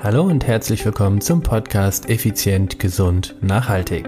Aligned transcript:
Hallo 0.00 0.22
und 0.22 0.46
herzlich 0.46 0.84
willkommen 0.84 1.20
zum 1.20 1.42
Podcast 1.42 2.08
Effizient, 2.08 2.78
Gesund, 2.78 3.34
Nachhaltig. 3.40 4.06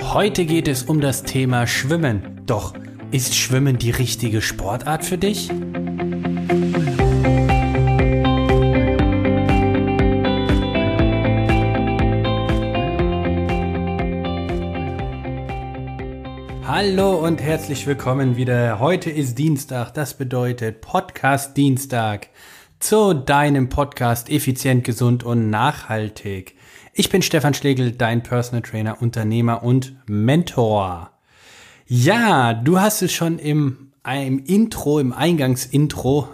Heute 0.00 0.46
geht 0.46 0.68
es 0.68 0.84
um 0.84 1.00
das 1.00 1.24
Thema 1.24 1.66
Schwimmen. 1.66 2.40
Doch 2.46 2.72
ist 3.10 3.34
Schwimmen 3.34 3.78
die 3.78 3.90
richtige 3.90 4.40
Sportart 4.40 5.04
für 5.04 5.18
dich? 5.18 5.50
Hallo 16.80 17.16
und 17.16 17.42
herzlich 17.42 17.88
willkommen 17.88 18.36
wieder. 18.36 18.78
Heute 18.78 19.10
ist 19.10 19.36
Dienstag, 19.36 19.90
das 19.94 20.14
bedeutet 20.14 20.80
Podcast 20.80 21.56
Dienstag 21.56 22.28
zu 22.78 23.14
deinem 23.14 23.68
Podcast 23.68 24.30
Effizient, 24.30 24.84
Gesund 24.84 25.24
und 25.24 25.50
Nachhaltig. 25.50 26.54
Ich 26.92 27.10
bin 27.10 27.20
Stefan 27.20 27.52
Schlegel, 27.52 27.90
dein 27.90 28.22
Personal 28.22 28.62
Trainer, 28.62 29.02
Unternehmer 29.02 29.64
und 29.64 29.96
Mentor. 30.06 31.10
Ja, 31.88 32.54
du 32.54 32.78
hast 32.78 33.02
es 33.02 33.12
schon 33.12 33.40
im, 33.40 33.90
im 34.06 34.38
Intro, 34.44 35.00
im 35.00 35.12
Eingangsintro, 35.12 36.28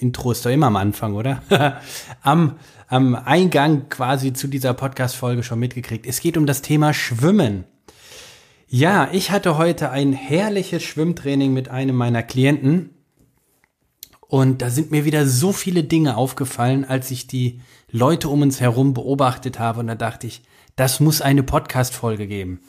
Intro 0.00 0.32
ist 0.32 0.44
doch 0.44 0.50
immer 0.50 0.66
am 0.66 0.76
Anfang, 0.76 1.14
oder? 1.14 1.40
am, 2.22 2.56
am 2.88 3.14
Eingang 3.14 3.88
quasi 3.90 4.32
zu 4.32 4.48
dieser 4.48 4.74
Podcast-Folge 4.74 5.44
schon 5.44 5.60
mitgekriegt. 5.60 6.04
Es 6.04 6.20
geht 6.20 6.36
um 6.36 6.46
das 6.46 6.62
Thema 6.62 6.92
Schwimmen. 6.92 7.66
Ja, 8.76 9.08
ich 9.12 9.30
hatte 9.30 9.56
heute 9.56 9.90
ein 9.90 10.12
herrliches 10.12 10.82
Schwimmtraining 10.82 11.52
mit 11.52 11.68
einem 11.68 11.94
meiner 11.94 12.24
Klienten. 12.24 12.90
Und 14.20 14.62
da 14.62 14.70
sind 14.70 14.90
mir 14.90 15.04
wieder 15.04 15.28
so 15.28 15.52
viele 15.52 15.84
Dinge 15.84 16.16
aufgefallen, 16.16 16.84
als 16.84 17.12
ich 17.12 17.28
die 17.28 17.60
Leute 17.92 18.28
um 18.28 18.42
uns 18.42 18.60
herum 18.60 18.92
beobachtet 18.92 19.60
habe. 19.60 19.78
Und 19.78 19.86
da 19.86 19.94
dachte 19.94 20.26
ich, 20.26 20.42
das 20.74 20.98
muss 20.98 21.22
eine 21.22 21.44
Podcast-Folge 21.44 22.26
geben. 22.26 22.62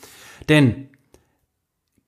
Denn 0.48 0.90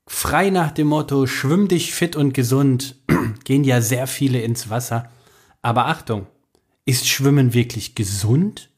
frei 0.06 0.52
nach 0.52 0.70
dem 0.70 0.90
Motto, 0.90 1.26
schwimm 1.26 1.68
dich 1.68 1.92
fit 1.92 2.16
und 2.16 2.36
gesund, 2.36 2.98
gehen 3.46 3.64
ja 3.64 3.82
sehr 3.82 4.06
viele 4.06 4.42
ins 4.42 4.70
Wasser. 4.70 5.10
Aber 5.64 5.88
Achtung, 5.88 6.28
ist 6.86 7.08
Schwimmen 7.08 7.56
wirklich 7.56 7.96
gesund? 7.96 8.70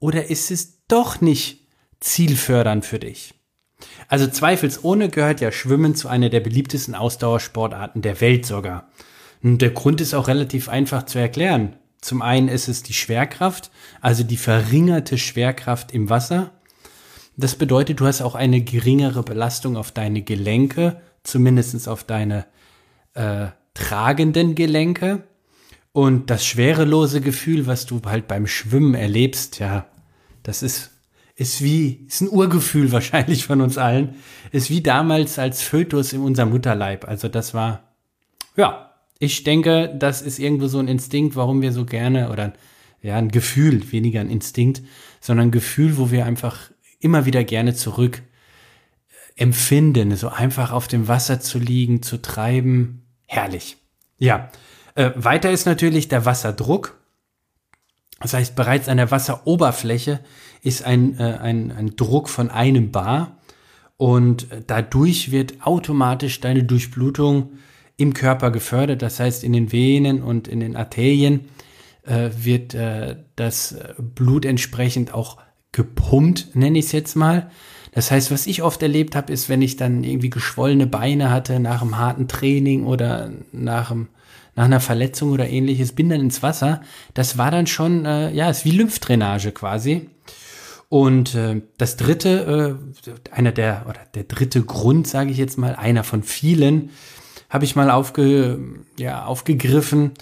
Oder 0.00 0.28
ist 0.28 0.50
es 0.50 0.86
doch 0.86 1.22
nicht 1.22 1.66
zielfördernd 2.00 2.84
für 2.84 2.98
dich? 2.98 3.39
Also 4.08 4.26
zweifelsohne 4.26 5.08
gehört 5.08 5.40
ja 5.40 5.52
Schwimmen 5.52 5.94
zu 5.94 6.08
einer 6.08 6.28
der 6.28 6.40
beliebtesten 6.40 6.94
Ausdauersportarten 6.94 8.02
der 8.02 8.20
Welt 8.20 8.46
sogar. 8.46 8.88
Und 9.42 9.62
der 9.62 9.70
Grund 9.70 10.00
ist 10.00 10.14
auch 10.14 10.28
relativ 10.28 10.68
einfach 10.68 11.04
zu 11.04 11.18
erklären. 11.18 11.76
Zum 12.00 12.22
einen 12.22 12.48
ist 12.48 12.68
es 12.68 12.82
die 12.82 12.94
Schwerkraft, 12.94 13.70
also 14.00 14.22
die 14.24 14.36
verringerte 14.36 15.18
Schwerkraft 15.18 15.92
im 15.92 16.08
Wasser. 16.08 16.52
Das 17.36 17.54
bedeutet, 17.54 18.00
du 18.00 18.06
hast 18.06 18.22
auch 18.22 18.34
eine 18.34 18.62
geringere 18.62 19.22
Belastung 19.22 19.76
auf 19.76 19.92
deine 19.92 20.22
Gelenke, 20.22 21.00
zumindest 21.22 21.88
auf 21.88 22.04
deine 22.04 22.46
äh, 23.14 23.48
tragenden 23.74 24.54
Gelenke. 24.54 25.24
Und 25.92 26.30
das 26.30 26.44
schwerelose 26.44 27.20
Gefühl, 27.20 27.66
was 27.66 27.86
du 27.86 28.00
halt 28.04 28.28
beim 28.28 28.46
Schwimmen 28.46 28.94
erlebst, 28.94 29.58
ja, 29.58 29.86
das 30.42 30.62
ist 30.62 30.90
ist 31.40 31.62
wie, 31.62 32.04
ist 32.06 32.20
ein 32.20 32.28
Urgefühl 32.28 32.92
wahrscheinlich 32.92 33.46
von 33.46 33.62
uns 33.62 33.78
allen, 33.78 34.16
ist 34.52 34.68
wie 34.68 34.82
damals 34.82 35.38
als 35.38 35.62
Fötus 35.62 36.12
in 36.12 36.20
unserem 36.20 36.50
Mutterleib. 36.50 37.08
Also 37.08 37.28
das 37.28 37.54
war, 37.54 37.94
ja, 38.56 38.92
ich 39.18 39.42
denke, 39.42 39.94
das 39.98 40.20
ist 40.20 40.38
irgendwo 40.38 40.66
so 40.66 40.78
ein 40.78 40.88
Instinkt, 40.88 41.36
warum 41.36 41.62
wir 41.62 41.72
so 41.72 41.86
gerne, 41.86 42.30
oder 42.30 42.52
ja, 43.00 43.16
ein 43.16 43.30
Gefühl, 43.30 43.90
weniger 43.90 44.20
ein 44.20 44.28
Instinkt, 44.28 44.82
sondern 45.20 45.48
ein 45.48 45.50
Gefühl, 45.50 45.96
wo 45.96 46.10
wir 46.10 46.26
einfach 46.26 46.70
immer 47.00 47.24
wieder 47.24 47.42
gerne 47.42 47.74
zurück 47.74 48.18
äh, 48.18 49.42
empfinden, 49.42 50.14
so 50.16 50.28
einfach 50.28 50.72
auf 50.72 50.88
dem 50.88 51.08
Wasser 51.08 51.40
zu 51.40 51.58
liegen, 51.58 52.02
zu 52.02 52.20
treiben, 52.20 53.06
herrlich. 53.24 53.78
Ja, 54.18 54.50
äh, 54.94 55.12
weiter 55.14 55.50
ist 55.50 55.64
natürlich 55.64 56.08
der 56.08 56.26
Wasserdruck. 56.26 56.99
Das 58.20 58.34
heißt, 58.34 58.54
bereits 58.54 58.88
an 58.88 58.98
der 58.98 59.10
Wasseroberfläche 59.10 60.20
ist 60.62 60.84
ein, 60.84 61.18
äh, 61.18 61.38
ein, 61.40 61.72
ein 61.72 61.96
Druck 61.96 62.28
von 62.28 62.50
einem 62.50 62.90
Bar 62.92 63.38
und 63.96 64.46
dadurch 64.66 65.30
wird 65.30 65.66
automatisch 65.66 66.40
deine 66.40 66.64
Durchblutung 66.64 67.50
im 67.96 68.14
Körper 68.14 68.50
gefördert. 68.50 69.02
Das 69.02 69.20
heißt, 69.20 69.44
in 69.44 69.52
den 69.52 69.72
Venen 69.72 70.22
und 70.22 70.48
in 70.48 70.60
den 70.60 70.76
Arterien 70.76 71.48
äh, 72.04 72.30
wird 72.34 72.74
äh, 72.74 73.16
das 73.36 73.76
Blut 73.98 74.44
entsprechend 74.44 75.12
auch 75.12 75.38
gepumpt, 75.72 76.54
nenne 76.54 76.78
ich 76.78 76.86
es 76.86 76.92
jetzt 76.92 77.14
mal. 77.14 77.50
Das 77.92 78.10
heißt, 78.10 78.30
was 78.30 78.46
ich 78.46 78.62
oft 78.62 78.82
erlebt 78.82 79.16
habe, 79.16 79.32
ist, 79.32 79.48
wenn 79.48 79.62
ich 79.62 79.76
dann 79.76 80.04
irgendwie 80.04 80.30
geschwollene 80.30 80.86
Beine 80.86 81.30
hatte 81.30 81.60
nach 81.60 81.82
einem 81.82 81.98
harten 81.98 82.28
Training 82.28 82.84
oder 82.84 83.30
nach 83.52 83.90
einem 83.90 84.08
nach 84.56 84.64
einer 84.64 84.80
Verletzung 84.80 85.30
oder 85.30 85.48
ähnliches, 85.48 85.92
bin 85.92 86.08
dann 86.08 86.20
ins 86.20 86.42
Wasser. 86.42 86.82
Das 87.14 87.38
war 87.38 87.50
dann 87.50 87.66
schon, 87.66 88.04
äh, 88.04 88.30
ja, 88.32 88.50
ist 88.50 88.64
wie 88.64 88.72
Lymphdrainage 88.72 89.52
quasi. 89.52 90.10
Und 90.88 91.36
äh, 91.36 91.62
das 91.78 91.96
dritte, 91.96 92.76
äh, 93.06 93.32
einer 93.32 93.52
der, 93.52 93.86
oder 93.88 94.00
der 94.14 94.24
dritte 94.24 94.62
Grund, 94.62 95.06
sage 95.06 95.30
ich 95.30 95.38
jetzt 95.38 95.56
mal, 95.56 95.76
einer 95.76 96.02
von 96.02 96.22
vielen, 96.22 96.90
habe 97.48 97.64
ich 97.64 97.76
mal 97.76 97.90
aufge, 97.90 98.58
ja, 98.98 99.24
aufgegriffen, 99.24 100.12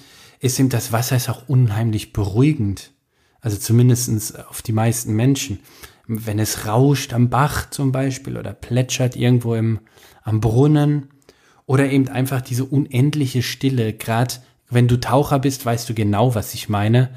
ist 0.40 0.58
eben, 0.60 0.68
das 0.68 0.92
Wasser 0.92 1.16
ist 1.16 1.28
auch 1.28 1.48
unheimlich 1.48 2.12
beruhigend. 2.12 2.92
Also 3.40 3.56
zumindestens 3.56 4.34
auf 4.34 4.62
die 4.62 4.72
meisten 4.72 5.14
Menschen. 5.14 5.60
Wenn 6.06 6.38
es 6.38 6.66
rauscht 6.66 7.12
am 7.12 7.28
Bach 7.28 7.70
zum 7.70 7.92
Beispiel 7.92 8.36
oder 8.36 8.52
plätschert 8.52 9.16
irgendwo 9.16 9.54
im, 9.54 9.80
am 10.22 10.40
Brunnen 10.40 11.08
oder 11.68 11.88
eben 11.88 12.08
einfach 12.08 12.40
diese 12.40 12.64
unendliche 12.64 13.44
Stille. 13.44 13.92
Gerade 13.92 14.34
wenn 14.68 14.88
du 14.88 14.98
Taucher 14.98 15.38
bist, 15.38 15.64
weißt 15.64 15.88
du 15.88 15.94
genau, 15.94 16.34
was 16.34 16.54
ich 16.54 16.68
meine 16.68 17.10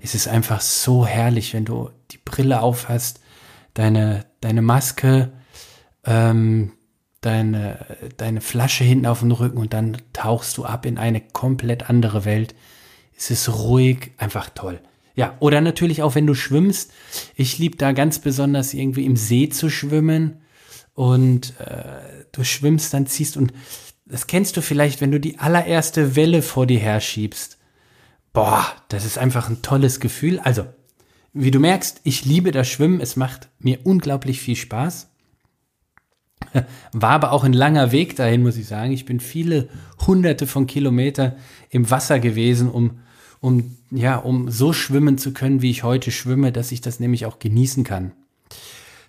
es 0.00 0.14
ist 0.14 0.28
einfach 0.28 0.60
so 0.60 1.06
herrlich, 1.06 1.54
wenn 1.54 1.64
du 1.64 1.90
die 2.10 2.18
Brille 2.24 2.60
aufhast, 2.60 3.20
deine, 3.74 4.24
deine 4.40 4.62
Maske, 4.62 5.32
ähm, 6.04 6.72
deine, 7.20 7.84
deine 8.16 8.40
Flasche 8.40 8.84
hinten 8.84 9.06
auf 9.06 9.20
dem 9.20 9.32
Rücken 9.32 9.58
und 9.58 9.72
dann 9.72 9.96
tauchst 10.12 10.56
du 10.58 10.64
ab 10.64 10.86
in 10.86 10.98
eine 10.98 11.20
komplett 11.20 11.88
andere 11.88 12.24
Welt. 12.24 12.54
Es 13.16 13.30
ist 13.30 13.48
ruhig, 13.48 14.12
einfach 14.18 14.50
toll. 14.50 14.80
Ja, 15.14 15.34
oder 15.40 15.60
natürlich 15.62 16.02
auch, 16.02 16.14
wenn 16.14 16.26
du 16.26 16.34
schwimmst. 16.34 16.92
Ich 17.34 17.58
liebe 17.58 17.76
da 17.76 17.92
ganz 17.92 18.18
besonders 18.18 18.74
irgendwie 18.74 19.06
im 19.06 19.16
See 19.16 19.48
zu 19.48 19.70
schwimmen 19.70 20.42
und 20.94 21.58
äh, 21.58 22.26
du 22.32 22.44
schwimmst, 22.44 22.92
dann 22.92 23.06
ziehst 23.06 23.36
und 23.36 23.52
das 24.06 24.26
kennst 24.26 24.56
du 24.56 24.62
vielleicht, 24.62 25.00
wenn 25.00 25.10
du 25.10 25.20
die 25.20 25.38
allererste 25.38 26.16
Welle 26.16 26.42
vor 26.42 26.66
dir 26.66 26.78
herschiebst 26.78 27.56
boah, 28.36 28.66
das 28.90 29.06
ist 29.06 29.16
einfach 29.16 29.48
ein 29.48 29.62
tolles 29.62 29.98
Gefühl. 29.98 30.40
Also, 30.40 30.66
wie 31.32 31.50
du 31.50 31.58
merkst, 31.58 32.02
ich 32.04 32.26
liebe 32.26 32.52
das 32.52 32.68
Schwimmen. 32.68 33.00
Es 33.00 33.16
macht 33.16 33.48
mir 33.58 33.78
unglaublich 33.84 34.42
viel 34.42 34.56
Spaß. 34.56 35.08
War 36.92 37.10
aber 37.10 37.32
auch 37.32 37.44
ein 37.44 37.54
langer 37.54 37.92
Weg 37.92 38.14
dahin, 38.14 38.42
muss 38.42 38.58
ich 38.58 38.66
sagen. 38.66 38.92
Ich 38.92 39.06
bin 39.06 39.20
viele 39.20 39.70
hunderte 40.06 40.46
von 40.46 40.66
Kilometern 40.66 41.32
im 41.70 41.90
Wasser 41.90 42.18
gewesen, 42.18 42.70
um, 42.70 42.98
um, 43.40 43.78
ja, 43.90 44.16
um 44.16 44.50
so 44.50 44.74
schwimmen 44.74 45.16
zu 45.16 45.32
können, 45.32 45.62
wie 45.62 45.70
ich 45.70 45.82
heute 45.82 46.10
schwimme, 46.10 46.52
dass 46.52 46.72
ich 46.72 46.82
das 46.82 47.00
nämlich 47.00 47.24
auch 47.24 47.38
genießen 47.38 47.84
kann. 47.84 48.12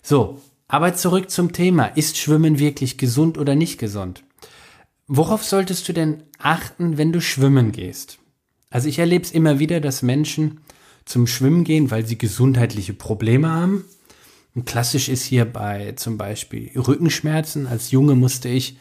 So, 0.02 0.41
aber 0.69 0.94
zurück 0.94 1.30
zum 1.30 1.52
Thema. 1.52 1.88
Ist 1.88 2.18
Schwimmen 2.18 2.59
wirklich 2.59 2.97
gesund 2.97 3.38
oder 3.38 3.56
nicht 3.56 3.78
gesund? 3.78 4.24
Worauf 5.07 5.44
solltest 5.44 5.88
du 5.88 5.94
denn 5.94 6.23
achten, 6.38 6.97
wenn 6.97 7.13
du 7.13 7.22
schwimmen 7.22 7.72
gehst? 7.72 8.19
Also 8.69 8.90
ich 8.90 9.00
erlebe 9.00 9.24
es 9.24 9.31
immer 9.31 9.59
wieder, 9.59 9.80
dass 9.80 10.01
Menschen 10.01 10.59
zum 11.06 11.27
Schwimmen 11.27 11.63
gehen, 11.63 11.89
weil 11.89 12.06
sie 12.06 12.18
gesundheitliche 12.18 12.94
Probleme 12.94 13.50
haben. 13.50 13.86
Und 14.54 14.65
klassisch 14.65 15.07
ist 15.07 15.24
hier 15.24 15.45
bei 15.45 15.94
zum 15.94 16.18
Beispiel 16.18 16.71
Rückenschmerzen. 16.75 17.68
Als 17.68 17.92
Junge 17.92 18.15
musste 18.15 18.50
ich, 18.50 18.77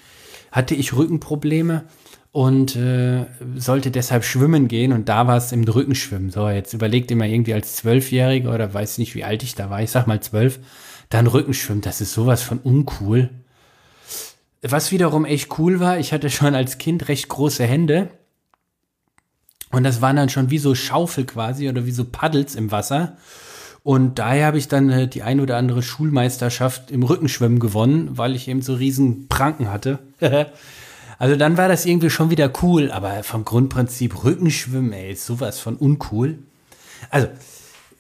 hatte 0.51 0.75
ich 0.75 0.95
Rückenprobleme 0.95 1.85
und 2.33 2.75
äh, 2.75 3.27
sollte 3.55 3.91
deshalb 3.91 4.25
schwimmen 4.25 4.69
gehen 4.69 4.93
und 4.93 5.09
da 5.09 5.27
war 5.27 5.37
es 5.37 5.53
im 5.53 5.65
Rückenschwimmen. 5.65 6.31
So, 6.31 6.49
jetzt 6.49 6.75
überlegt 6.75 7.11
immer 7.11 7.27
irgendwie 7.27 7.55
als 7.55 7.77
Zwölfjähriger 7.77 8.53
oder 8.53 8.75
weiß 8.75 8.99
nicht, 8.99 9.15
wie 9.15 9.25
alt 9.25 9.43
ich 9.43 9.55
da 9.55 9.71
war, 9.71 9.81
ich 9.81 9.91
sag 9.91 10.07
mal 10.07 10.21
zwölf, 10.21 10.59
dann 11.09 11.29
Rückenschwimmen, 11.29 11.83
das 11.83 12.01
ist 12.01 12.13
sowas 12.13 12.43
von 12.43 12.59
uncool. 12.59 13.31
Was 14.69 14.91
wiederum 14.91 15.25
echt 15.25 15.59
cool 15.59 15.81
war, 15.81 15.99
ich 15.99 16.13
hatte 16.13 16.31
schon 16.31 16.55
als 16.55 16.79
Kind 16.79 17.09
recht 17.09 17.29
große 17.29 17.65
Hände 17.65 18.11
und 19.71 19.85
das 19.85 20.01
waren 20.01 20.17
dann 20.17 20.29
schon 20.29 20.51
wie 20.51 20.59
so 20.59 20.75
Schaufel 20.75 21.25
quasi 21.25 21.69
oder 21.69 21.87
wie 21.87 21.91
so 21.91 22.05
Paddels 22.05 22.55
im 22.55 22.71
Wasser. 22.71 23.17
Und 23.83 24.19
daher 24.19 24.47
habe 24.47 24.59
ich 24.59 24.69
dann 24.69 24.91
äh, 24.91 25.07
die 25.07 25.23
ein 25.23 25.39
oder 25.39 25.57
andere 25.57 25.83
Schulmeisterschaft 25.83 26.91
im 26.91 27.03
Rückenschwimmen 27.03 27.61
gewonnen, 27.61 28.19
weil 28.19 28.35
ich 28.35 28.49
eben 28.49 28.63
so 28.63 28.75
riesen 28.75 29.29
Pranken 29.29 29.71
hatte. 29.71 29.99
Also 31.19 31.35
dann 31.35 31.57
war 31.57 31.67
das 31.67 31.87
irgendwie 31.87 32.11
schon 32.11 32.29
wieder 32.29 32.53
cool, 32.63 32.91
aber 32.91 33.23
vom 33.23 33.47
Grundprinzip 33.47 34.23
Rückenschwimmen, 34.23 34.93
ey, 34.93 35.13
ist 35.13 35.25
sowas 35.25 35.59
von 35.59 35.77
uncool. 35.77 36.41
Also, 37.09 37.29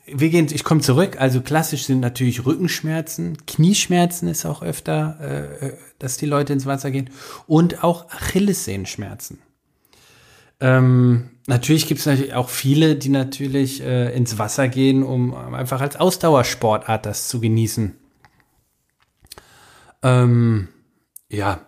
wir 0.06 0.30
gehen, 0.30 0.46
ich 0.50 0.64
komme 0.64 0.80
zurück. 0.80 1.20
Also 1.20 1.40
klassisch 1.40 1.84
sind 1.84 2.00
natürlich 2.00 2.46
Rückenschmerzen, 2.46 3.38
Knieschmerzen 3.46 4.28
ist 4.28 4.46
auch 4.46 4.62
öfter, 4.62 5.18
äh, 5.60 5.72
dass 5.98 6.16
die 6.16 6.26
Leute 6.26 6.52
ins 6.52 6.66
Wasser 6.66 6.90
gehen 6.90 7.10
und 7.46 7.82
auch 7.82 8.10
Achillessehenschmerzen. 8.10 9.40
Ähm, 10.60 11.30
natürlich 11.46 11.86
gibt 11.86 12.00
es 12.00 12.06
natürlich 12.06 12.34
auch 12.34 12.48
viele, 12.48 12.96
die 12.96 13.10
natürlich 13.10 13.82
äh, 13.82 14.14
ins 14.14 14.38
Wasser 14.38 14.68
gehen, 14.68 15.02
um 15.02 15.34
einfach 15.34 15.80
als 15.80 15.96
Ausdauersportart 15.96 17.04
das 17.04 17.28
zu 17.28 17.40
genießen. 17.40 17.94
Ähm, 20.02 20.68
ja, 21.28 21.66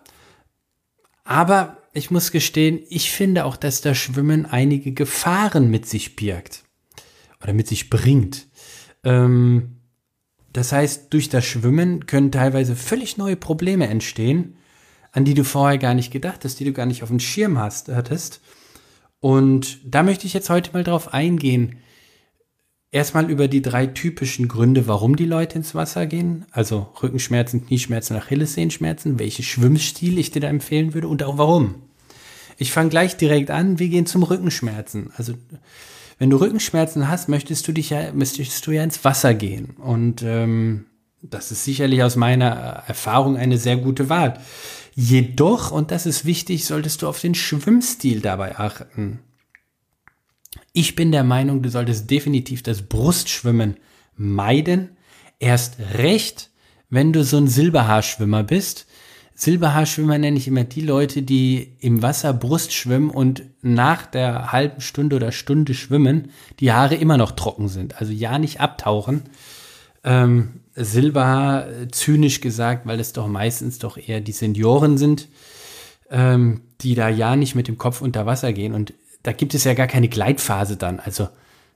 aber 1.23 1.77
ich 1.93 2.09
muss 2.09 2.31
gestehen, 2.31 2.79
ich 2.89 3.11
finde 3.11 3.45
auch, 3.45 3.57
dass 3.57 3.81
das 3.81 3.97
Schwimmen 3.97 4.45
einige 4.45 4.93
Gefahren 4.93 5.69
mit 5.69 5.85
sich 5.85 6.15
birgt 6.15 6.63
oder 7.41 7.53
mit 7.53 7.67
sich 7.67 7.89
bringt. 7.89 8.47
Ähm, 9.03 9.77
das 10.53 10.71
heißt, 10.71 11.13
durch 11.13 11.29
das 11.29 11.45
Schwimmen 11.45 12.05
können 12.05 12.31
teilweise 12.31 12.75
völlig 12.75 13.17
neue 13.17 13.35
Probleme 13.35 13.87
entstehen, 13.87 14.55
an 15.11 15.25
die 15.25 15.33
du 15.33 15.43
vorher 15.43 15.77
gar 15.77 15.93
nicht 15.93 16.11
gedacht 16.11 16.43
hast, 16.43 16.59
die 16.59 16.65
du 16.65 16.73
gar 16.73 16.85
nicht 16.85 17.03
auf 17.03 17.09
dem 17.09 17.19
Schirm 17.19 17.57
hast, 17.57 17.89
hattest. 17.89 18.41
Und 19.19 19.79
da 19.85 20.03
möchte 20.03 20.27
ich 20.27 20.33
jetzt 20.33 20.49
heute 20.49 20.71
mal 20.73 20.83
drauf 20.83 21.13
eingehen. 21.13 21.77
Erstmal 22.91 23.29
über 23.29 23.47
die 23.47 23.61
drei 23.61 23.85
typischen 23.85 24.47
Gründe, 24.47 24.87
warum 24.87 25.15
die 25.15 25.25
Leute 25.25 25.57
ins 25.57 25.75
Wasser 25.75 26.07
gehen. 26.07 26.45
Also 26.51 26.87
Rückenschmerzen, 27.03 27.67
Knieschmerzen, 27.67 28.15
Achillessehenschmerzen, 28.15 29.19
welche 29.19 29.43
Schwimmstil 29.43 30.17
ich 30.17 30.31
dir 30.31 30.39
da 30.39 30.47
empfehlen 30.47 30.95
würde 30.95 31.07
und 31.07 31.21
auch 31.21 31.37
warum. 31.37 31.75
Ich 32.57 32.71
fange 32.71 32.89
gleich 32.89 33.15
direkt 33.15 33.51
an. 33.51 33.77
Wir 33.77 33.89
gehen 33.89 34.07
zum 34.07 34.23
Rückenschmerzen. 34.23 35.11
Also 35.15 35.33
wenn 36.19 36.29
du 36.29 36.37
Rückenschmerzen 36.37 37.07
hast, 37.07 37.29
möchtest 37.29 37.67
du 37.67 37.71
dich 37.71 37.89
ja, 37.89 38.11
müsstest 38.11 38.67
du 38.67 38.71
ja 38.71 38.83
ins 38.83 39.03
Wasser 39.05 39.33
gehen. 39.33 39.71
Und 39.77 40.21
ähm, 40.21 40.85
das 41.21 41.51
ist 41.51 41.63
sicherlich 41.63 42.03
aus 42.03 42.17
meiner 42.17 42.49
Erfahrung 42.87 43.37
eine 43.37 43.57
sehr 43.57 43.77
gute 43.77 44.09
Wahl. 44.09 44.39
Jedoch, 44.95 45.71
und 45.71 45.91
das 45.91 46.05
ist 46.05 46.25
wichtig, 46.25 46.65
solltest 46.65 47.01
du 47.01 47.07
auf 47.07 47.21
den 47.21 47.35
Schwimmstil 47.35 48.19
dabei 48.19 48.59
achten. 48.59 49.19
Ich 50.73 50.95
bin 50.95 51.11
der 51.11 51.23
Meinung, 51.23 51.61
du 51.61 51.69
solltest 51.69 52.11
definitiv 52.11 52.63
das 52.63 52.81
Brustschwimmen 52.81 53.77
meiden. 54.15 54.97
Erst 55.39 55.77
recht, 55.93 56.49
wenn 56.89 57.13
du 57.13 57.23
so 57.23 57.37
ein 57.37 57.47
Silberhaarschwimmer 57.47 58.43
bist, 58.43 58.87
Silberhaarschwimmer 59.39 60.17
nenne 60.17 60.37
ich 60.37 60.49
immer 60.49 60.65
die 60.65 60.81
Leute, 60.81 61.21
die 61.21 61.71
im 61.79 62.01
Wasser 62.01 62.33
Brust 62.33 62.73
schwimmen 62.73 63.09
und 63.09 63.43
nach 63.61 64.05
der 64.05 64.51
halben 64.51 64.81
Stunde 64.81 65.15
oder 65.15 65.31
Stunde 65.31 65.73
schwimmen, 65.73 66.31
die 66.59 66.73
Haare 66.73 66.95
immer 66.95 67.15
noch 67.15 67.31
trocken 67.31 67.69
sind. 67.69 68.01
Also 68.01 68.11
ja 68.11 68.37
nicht 68.37 68.59
abtauchen. 68.59 69.21
Ähm, 70.03 70.59
Silberhaar, 70.75 71.67
zynisch 71.89 72.41
gesagt, 72.41 72.85
weil 72.85 72.99
es 72.99 73.13
doch 73.13 73.27
meistens 73.27 73.79
doch 73.79 73.95
eher 73.95 74.19
die 74.19 74.33
Senioren 74.33 74.97
sind, 74.97 75.29
ähm, 76.11 76.59
die 76.81 76.95
da 76.95 77.07
ja 77.07 77.37
nicht 77.37 77.55
mit 77.55 77.69
dem 77.69 77.77
Kopf 77.77 78.01
unter 78.01 78.25
Wasser 78.25 78.51
gehen. 78.51 78.73
Und 78.73 78.93
da 79.23 79.31
gibt 79.31 79.53
es 79.53 79.63
ja 79.63 79.73
gar 79.73 79.87
keine 79.87 80.09
Gleitphase 80.09 80.75
dann. 80.75 80.99
Also 80.99 81.29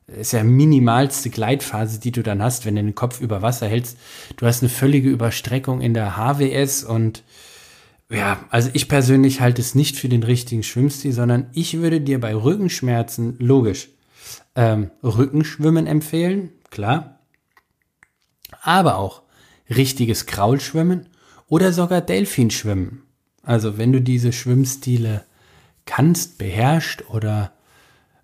ist 0.08 0.34
ja 0.34 0.44
minimalste 0.44 1.30
Gleitphase, 1.30 2.02
die 2.02 2.12
du 2.12 2.24
dann 2.24 2.44
hast, 2.44 2.66
wenn 2.66 2.76
du 2.76 2.84
den 2.84 2.94
Kopf 2.94 3.22
über 3.22 3.42
Wasser 3.42 3.70
hältst. 3.70 3.98
Du 4.36 4.46
hast 4.46 4.62
eine 4.62 4.70
völlige 4.70 5.10
Überstreckung 5.10 5.80
in 5.80 5.94
der 5.94 6.18
HWS 6.18 6.84
und 6.84 7.24
ja, 8.14 8.46
also 8.50 8.70
ich 8.74 8.88
persönlich 8.88 9.42
halte 9.42 9.62
es 9.62 9.76
nicht 9.76 9.98
für 9.98 10.10
den 10.10 10.24
richtigen 10.24 10.64
Schwimmstil, 10.64 11.12
sondern 11.12 11.48
ich 11.54 11.78
würde 11.80 12.02
dir 12.02 12.20
bei 12.20 12.36
Rückenschmerzen, 12.36 13.38
logisch, 13.40 13.90
ähm, 14.56 14.92
Rückenschwimmen 15.02 15.88
empfehlen, 15.88 16.52
klar. 16.70 17.20
Aber 18.62 18.98
auch 18.98 19.24
richtiges 19.70 20.26
Kraulschwimmen 20.26 21.08
oder 21.48 21.74
sogar 21.74 22.02
Delfinschwimmen. 22.02 23.04
Also 23.42 23.78
wenn 23.78 23.92
du 23.92 24.02
diese 24.02 24.32
Schwimmstile 24.32 25.24
kannst, 25.86 26.38
beherrscht 26.38 27.04
oder 27.10 27.52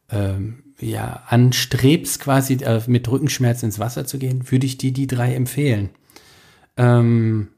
ähm, 0.10 0.64
ja, 0.80 1.24
anstrebst 1.28 2.22
quasi 2.22 2.54
äh, 2.62 2.82
mit 2.88 3.10
Rückenschmerzen 3.10 3.66
ins 3.66 3.80
Wasser 3.80 4.06
zu 4.06 4.18
gehen, 4.18 4.50
würde 4.52 4.66
ich 4.66 4.78
dir 4.78 4.94
die 4.94 5.08
drei 5.08 5.36
empfehlen. 5.36 5.90
Ähm, 6.78 7.50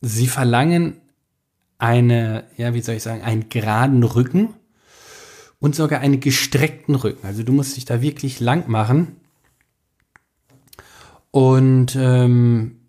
sie 0.00 0.26
verlangen 0.26 0.98
eine, 1.78 2.44
ja, 2.56 2.74
wie 2.74 2.80
soll 2.80 2.96
ich 2.96 3.02
sagen, 3.02 3.22
einen 3.22 3.48
geraden 3.48 4.02
Rücken 4.02 4.54
und 5.60 5.74
sogar 5.74 6.00
einen 6.00 6.20
gestreckten 6.20 6.94
Rücken. 6.94 7.26
Also 7.26 7.42
du 7.42 7.52
musst 7.52 7.76
dich 7.76 7.84
da 7.84 8.02
wirklich 8.02 8.40
lang 8.40 8.68
machen. 8.68 9.16
Und 11.30 11.96
ähm, 11.96 12.80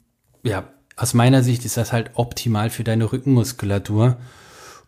ja, 0.43 0.67
aus 0.95 1.13
meiner 1.13 1.43
Sicht 1.43 1.65
ist 1.65 1.77
das 1.77 1.93
halt 1.93 2.11
optimal 2.15 2.69
für 2.69 2.83
deine 2.83 3.11
Rückenmuskulatur 3.11 4.17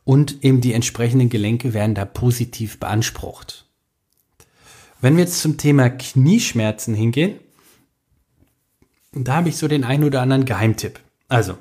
und 0.04 0.44
eben 0.44 0.62
die 0.62 0.74
entsprechenden 0.74 1.30
Gelenke 1.30 1.74
werden 1.74 1.96
da 1.96 2.06
positiv 2.06 2.80
beansprucht. 2.80 3.68
Wenn 5.00 5.16
wir 5.16 5.24
jetzt 5.24 5.42
zum 5.42 5.58
Thema 5.58 5.90
Knieschmerzen 5.90 6.94
hingehen, 6.94 7.40
da 9.14 9.38
habe 9.38 9.50
ich 9.50 9.58
so 9.58 9.68
den 9.68 9.84
einen 9.84 10.04
oder 10.04 10.22
anderen 10.22 10.46
Geheimtipp. 10.46 11.00
Also, 11.28 11.58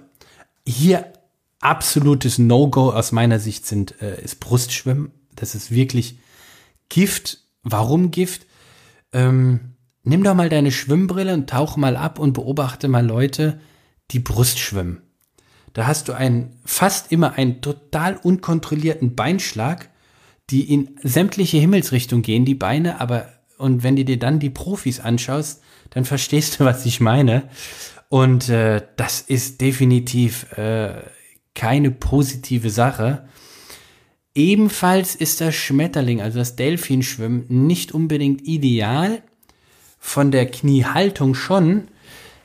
hier 0.66 1.12
absolutes 1.60 2.38
No-Go 2.38 2.90
aus 2.90 3.12
meiner 3.12 3.38
Sicht 3.38 3.66
sind, 3.66 4.00
äh, 4.02 4.22
ist 4.22 4.40
Brustschwimmen. 4.40 5.12
Das 5.36 5.54
ist 5.54 5.70
wirklich 5.70 6.18
Gift. 6.88 7.38
Warum 7.62 8.10
Gift? 8.10 8.46
Ähm, 9.12 9.76
nimm 10.02 10.24
doch 10.24 10.34
mal 10.34 10.48
deine 10.48 10.72
Schwimmbrille 10.72 11.34
und 11.34 11.48
tauch 11.48 11.76
mal 11.76 11.96
ab 11.96 12.18
und 12.18 12.32
beobachte 12.32 12.88
mal 12.88 13.06
Leute, 13.06 13.60
die 14.10 14.18
Brust 14.18 14.58
schwimmen. 14.58 15.02
Da 15.72 15.86
hast 15.86 16.08
du 16.08 16.14
einen, 16.14 16.56
fast 16.64 17.12
immer 17.12 17.34
einen 17.34 17.60
total 17.60 18.16
unkontrollierten 18.16 19.14
Beinschlag, 19.14 19.88
die 20.48 20.72
in 20.72 20.96
sämtliche 21.02 21.58
Himmelsrichtungen 21.58 22.22
gehen, 22.22 22.44
die 22.44 22.56
Beine, 22.56 23.00
aber, 23.00 23.28
und 23.56 23.84
wenn 23.84 23.94
du 23.94 24.04
dir 24.04 24.18
dann 24.18 24.40
die 24.40 24.50
Profis 24.50 24.98
anschaust, 24.98 25.62
dann 25.90 26.04
verstehst 26.04 26.58
du, 26.58 26.64
was 26.64 26.86
ich 26.86 27.00
meine. 27.00 27.44
Und 28.08 28.48
äh, 28.48 28.82
das 28.96 29.20
ist 29.20 29.60
definitiv 29.60 30.50
äh, 30.58 31.02
keine 31.54 31.90
positive 31.90 32.70
Sache. 32.70 33.28
Ebenfalls 34.34 35.14
ist 35.14 35.40
das 35.40 35.54
Schmetterling, 35.54 36.20
also 36.20 36.38
das 36.38 36.56
Delfinschwimmen, 36.56 37.46
nicht 37.48 37.92
unbedingt 37.92 38.46
ideal. 38.46 39.22
Von 39.98 40.30
der 40.30 40.46
Kniehaltung 40.46 41.34
schon. 41.34 41.88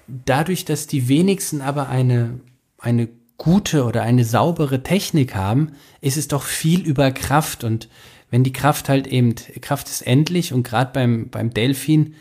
Dadurch, 0.08 0.66
dass 0.66 0.88
die 0.88 1.08
wenigsten 1.08 1.62
aber 1.62 1.88
eine, 1.88 2.42
eine 2.78 3.08
gute 3.38 3.86
oder 3.86 4.02
eine 4.02 4.26
saubere 4.26 4.84
Technik 4.84 5.36
haben, 5.36 5.72
ist 6.02 6.18
es 6.18 6.28
doch 6.28 6.44
viel 6.44 6.82
über 6.82 7.12
Kraft. 7.12 7.64
Und 7.64 7.90
wenn 8.30 8.44
die 8.44 8.54
Kraft 8.54 8.90
halt 8.90 9.08
eben, 9.08 9.36
Kraft 9.62 9.88
ist 9.88 10.02
endlich 10.02 10.54
und 10.54 10.64
gerade 10.64 10.92
beim, 10.92 11.30
beim 11.30 11.54
Delfin 11.54 12.16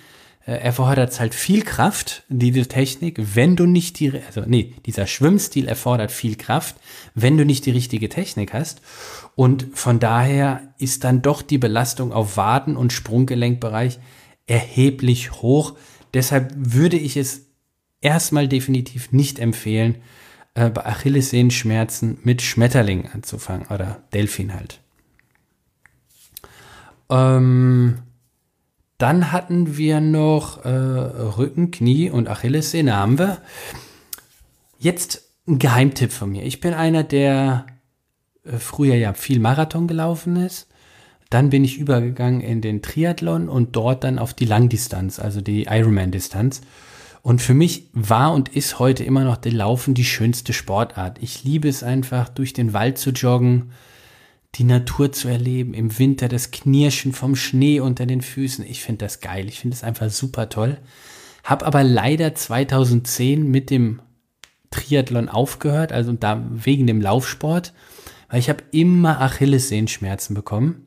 erfordert 0.52 1.18
halt 1.18 1.34
viel 1.34 1.62
Kraft, 1.62 2.24
diese 2.28 2.66
Technik, 2.66 3.18
wenn 3.34 3.56
du 3.56 3.66
nicht 3.66 3.98
die, 3.98 4.12
also 4.26 4.42
nee, 4.46 4.74
dieser 4.84 5.06
Schwimmstil 5.06 5.68
erfordert 5.68 6.12
viel 6.12 6.36
Kraft, 6.36 6.76
wenn 7.14 7.38
du 7.38 7.44
nicht 7.44 7.64
die 7.64 7.70
richtige 7.70 8.08
Technik 8.08 8.52
hast. 8.52 8.82
Und 9.36 9.68
von 9.74 10.00
daher 10.00 10.74
ist 10.78 11.04
dann 11.04 11.22
doch 11.22 11.40
die 11.40 11.58
Belastung 11.58 12.12
auf 12.12 12.36
Waden 12.36 12.76
und 12.76 12.92
Sprunggelenkbereich 12.92 13.98
erheblich 14.46 15.32
hoch. 15.32 15.76
Deshalb 16.12 16.52
würde 16.56 16.98
ich 16.98 17.16
es 17.16 17.46
erstmal 18.02 18.46
definitiv 18.46 19.12
nicht 19.12 19.38
empfehlen, 19.38 19.96
äh, 20.54 20.70
bei 20.70 20.84
Achillessehenschmerzen 20.84 22.18
mit 22.22 22.42
Schmetterling 22.42 23.08
anzufangen 23.08 23.66
oder 23.68 24.02
Delfin 24.12 24.54
halt. 24.54 24.80
Ähm, 27.10 28.03
dann 28.98 29.32
hatten 29.32 29.76
wir 29.76 30.00
noch 30.00 30.64
äh, 30.64 30.68
Rücken, 30.68 31.70
Knie 31.70 32.10
und 32.10 32.28
Achillessehne 32.28 32.96
haben 32.96 33.18
wir. 33.18 33.38
Jetzt 34.78 35.22
ein 35.46 35.58
Geheimtipp 35.58 36.12
von 36.12 36.30
mir. 36.30 36.44
Ich 36.44 36.60
bin 36.60 36.74
einer, 36.74 37.02
der 37.02 37.66
äh, 38.44 38.58
früher 38.58 38.94
ja 38.94 39.12
viel 39.14 39.40
Marathon 39.40 39.88
gelaufen 39.88 40.36
ist. 40.36 40.68
Dann 41.30 41.50
bin 41.50 41.64
ich 41.64 41.78
übergegangen 41.78 42.40
in 42.40 42.60
den 42.60 42.82
Triathlon 42.82 43.48
und 43.48 43.74
dort 43.74 44.04
dann 44.04 44.18
auf 44.18 44.34
die 44.34 44.44
Langdistanz, 44.44 45.18
also 45.18 45.40
die 45.40 45.64
Ironman-Distanz. 45.64 46.60
Und 47.22 47.40
für 47.40 47.54
mich 47.54 47.88
war 47.92 48.32
und 48.34 48.50
ist 48.50 48.78
heute 48.78 49.02
immer 49.02 49.24
noch 49.24 49.38
der 49.38 49.52
Laufen 49.52 49.94
die 49.94 50.04
schönste 50.04 50.52
Sportart. 50.52 51.18
Ich 51.22 51.42
liebe 51.42 51.68
es 51.68 51.82
einfach, 51.82 52.28
durch 52.28 52.52
den 52.52 52.74
Wald 52.74 52.98
zu 52.98 53.10
joggen, 53.10 53.72
die 54.56 54.64
Natur 54.64 55.12
zu 55.12 55.28
erleben, 55.28 55.74
im 55.74 55.98
Winter 55.98 56.28
das 56.28 56.50
Knirschen 56.50 57.12
vom 57.12 57.34
Schnee 57.34 57.80
unter 57.80 58.06
den 58.06 58.22
Füßen. 58.22 58.64
Ich 58.64 58.82
finde 58.82 59.04
das 59.04 59.20
geil. 59.20 59.48
Ich 59.48 59.60
finde 59.60 59.74
es 59.74 59.82
einfach 59.82 60.10
super 60.10 60.48
toll. 60.48 60.78
Hab 61.42 61.66
aber 61.66 61.82
leider 61.82 62.34
2010 62.34 63.50
mit 63.50 63.70
dem 63.70 64.00
Triathlon 64.70 65.28
aufgehört, 65.28 65.92
also 65.92 66.12
da 66.12 66.42
wegen 66.50 66.86
dem 66.86 67.00
Laufsport. 67.00 67.72
weil 68.28 68.40
ich 68.40 68.48
habe 68.48 68.64
immer 68.72 69.20
Achillessehenschmerzen 69.20 70.34
bekommen. 70.34 70.86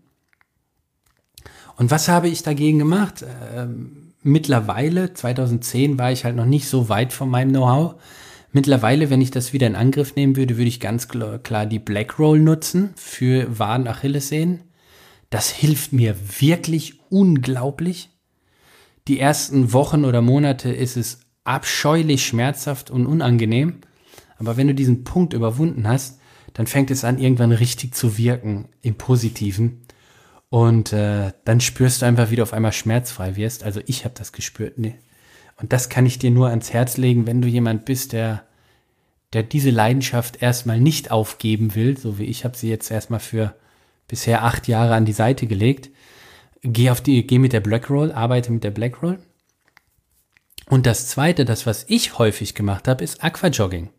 Und 1.78 1.92
was 1.92 2.08
habe 2.08 2.28
ich 2.28 2.44
dagegen 2.44 2.80
gemacht? 2.80 3.24
Ähm, 3.56 4.14
mittlerweile, 4.24 5.14
2010 5.14 5.98
war 6.00 6.12
ich 6.12 6.26
halt 6.26 6.36
noch 6.36 6.46
nicht 6.46 6.68
so 6.68 6.90
weit 6.90 7.14
von 7.14 7.30
meinem 7.30 7.52
Know-how. 7.52 7.96
Mittlerweile, 8.52 9.10
wenn 9.10 9.22
ich 9.22 9.32
das 9.32 9.54
wieder 9.54 9.68
in 9.68 9.76
Angriff 9.76 10.16
nehmen 10.16 10.36
würde, 10.36 10.58
würde 10.58 10.70
ich 10.70 10.80
ganz 10.80 11.08
klar 11.08 11.66
die 11.66 11.80
Black 11.80 12.18
Roll 12.18 12.40
nutzen 12.40 12.92
für 12.96 13.60
Waden 13.60 13.88
Achillessehnen. 13.88 14.64
Das 15.30 15.52
hilft 15.52 15.92
mir 15.94 16.16
wirklich 16.40 17.00
unglaublich. 17.10 18.10
Die 19.08 19.20
ersten 19.20 19.74
Wochen 19.74 20.06
oder 20.06 20.22
Monate 20.22 20.72
ist 20.72 20.98
es 20.98 21.20
abscheulich 21.44 22.26
schmerzhaft 22.26 22.90
und 22.90 23.06
unangenehm. 23.06 23.82
Aber 24.38 24.58
wenn 24.58 24.68
du 24.68 24.76
diesen 24.76 25.04
Punkt 25.04 25.34
überwunden 25.34 25.88
hast, 25.88 26.20
dann 26.54 26.68
fängt 26.68 26.92
es 26.92 27.04
an, 27.04 27.20
irgendwann 27.20 27.52
richtig 27.52 27.94
zu 27.96 28.18
wirken 28.18 28.70
im 28.82 28.96
Positiven. 28.96 29.82
Und 30.50 30.94
äh, 30.94 31.32
dann 31.44 31.60
spürst 31.60 32.02
du 32.02 32.06
einfach, 32.06 32.32
wie 32.32 32.38
du 32.38 32.44
auf 32.44 32.54
einmal 32.54 32.72
schmerzfrei 32.72 33.36
wirst. 33.36 33.64
Also 33.64 33.82
ich 33.86 34.06
habe 34.06 34.16
das 34.18 34.32
gespürt. 34.32 34.78
Nee. 34.78 34.96
Und 35.60 35.74
das 35.74 35.90
kann 35.90 36.06
ich 36.06 36.20
dir 36.20 36.32
nur 36.32 36.50
ans 36.50 36.72
Herz 36.72 36.98
legen, 36.98 37.28
wenn 37.28 37.42
du 37.42 37.48
jemand 37.48 37.86
bist, 37.86 38.14
der, 38.14 38.44
der 39.34 39.44
diese 39.44 39.72
Leidenschaft 39.72 40.42
erstmal 40.42 40.80
nicht 40.80 41.12
aufgeben 41.12 41.76
will, 41.76 41.98
so 41.98 42.20
wie 42.20 42.26
ich 42.26 42.46
habe 42.46 42.56
sie 42.56 42.70
jetzt 42.70 42.92
erstmal 42.92 43.20
für 43.20 43.56
bisher 44.08 44.44
acht 44.44 44.68
Jahre 44.68 44.94
an 44.94 45.06
die 45.06 45.14
Seite 45.14 45.48
gelegt. 45.48 45.90
Geh 46.62 46.90
auf 46.90 47.02
die, 47.02 47.26
geh 47.26 47.40
mit 47.40 47.54
der 47.54 47.60
Black 47.60 47.90
Roll, 47.90 48.12
arbeite 48.12 48.52
mit 48.52 48.64
der 48.64 48.72
Black 48.72 49.02
Roll. 49.02 49.20
Und 50.70 50.86
das 50.86 51.08
zweite, 51.08 51.46
das 51.46 51.66
was 51.66 51.86
ich 51.88 52.18
häufig 52.18 52.54
gemacht 52.54 52.88
habe, 52.88 53.04
ist 53.04 53.24
Aquajogging. 53.24 53.90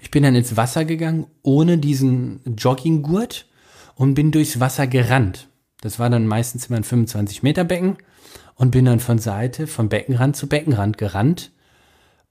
Ich 0.00 0.10
bin 0.10 0.22
dann 0.22 0.34
ins 0.34 0.56
Wasser 0.56 0.84
gegangen 0.84 1.26
ohne 1.42 1.78
diesen 1.78 2.40
Jogginggurt 2.56 3.46
und 3.96 4.14
bin 4.14 4.30
durchs 4.30 4.60
Wasser 4.60 4.86
gerannt. 4.86 5.48
Das 5.82 5.98
war 5.98 6.08
dann 6.08 6.26
meistens 6.26 6.66
immer 6.66 6.78
ein 6.78 6.84
25 6.84 7.42
Meter 7.42 7.64
Becken 7.64 7.98
und 8.60 8.72
bin 8.72 8.84
dann 8.84 9.00
von 9.00 9.18
Seite, 9.18 9.66
von 9.66 9.88
Beckenrand 9.88 10.36
zu 10.36 10.46
Beckenrand 10.46 10.98
gerannt. 10.98 11.50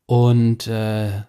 Und 0.05 0.67
äh, 0.67 1.23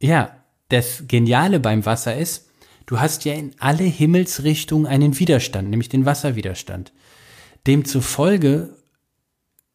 ja, 0.00 0.34
das 0.70 1.04
Geniale 1.06 1.60
beim 1.60 1.84
Wasser 1.84 2.16
ist, 2.16 2.48
du 2.86 2.98
hast 2.98 3.26
ja 3.26 3.34
in 3.34 3.50
alle 3.58 3.84
Himmelsrichtungen 3.84 4.86
einen 4.86 5.18
Widerstand, 5.18 5.68
nämlich 5.68 5.90
den 5.90 6.06
Wasserwiderstand. 6.06 6.94
Demzufolge 7.66 8.74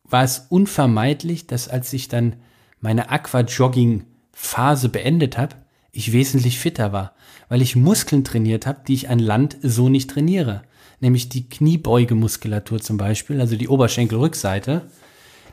war 0.03 0.23
es 0.23 0.47
unvermeidlich, 0.49 1.45
dass 1.45 1.67
als 1.67 1.93
ich 1.93 2.07
dann 2.07 2.37
meine 2.79 3.11
Aquajogging-Phase 3.11 4.89
beendet 4.89 5.37
habe, 5.37 5.57
ich 5.91 6.11
wesentlich 6.11 6.57
fitter 6.57 6.91
war, 6.91 7.13
weil 7.49 7.61
ich 7.61 7.75
Muskeln 7.75 8.23
trainiert 8.23 8.65
habe, 8.65 8.81
die 8.87 8.95
ich 8.95 9.09
an 9.09 9.19
Land 9.19 9.57
so 9.61 9.89
nicht 9.89 10.09
trainiere. 10.09 10.63
Nämlich 11.01 11.29
die 11.29 11.49
Kniebeugemuskulatur 11.49 12.79
zum 12.79 12.97
Beispiel, 12.97 13.41
also 13.41 13.57
die 13.57 13.67
Oberschenkelrückseite, 13.67 14.83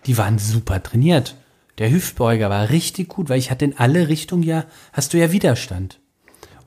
die 0.06 0.16
waren 0.16 0.38
super 0.38 0.82
trainiert. 0.82 1.34
Der 1.78 1.90
Hüftbeuger 1.90 2.50
war 2.50 2.70
richtig 2.70 3.08
gut, 3.08 3.28
weil 3.28 3.38
ich 3.38 3.50
hatte 3.50 3.64
in 3.64 3.78
alle 3.78 4.08
Richtungen 4.08 4.42
ja, 4.42 4.66
hast 4.92 5.12
du 5.12 5.18
ja 5.18 5.32
Widerstand. 5.32 5.98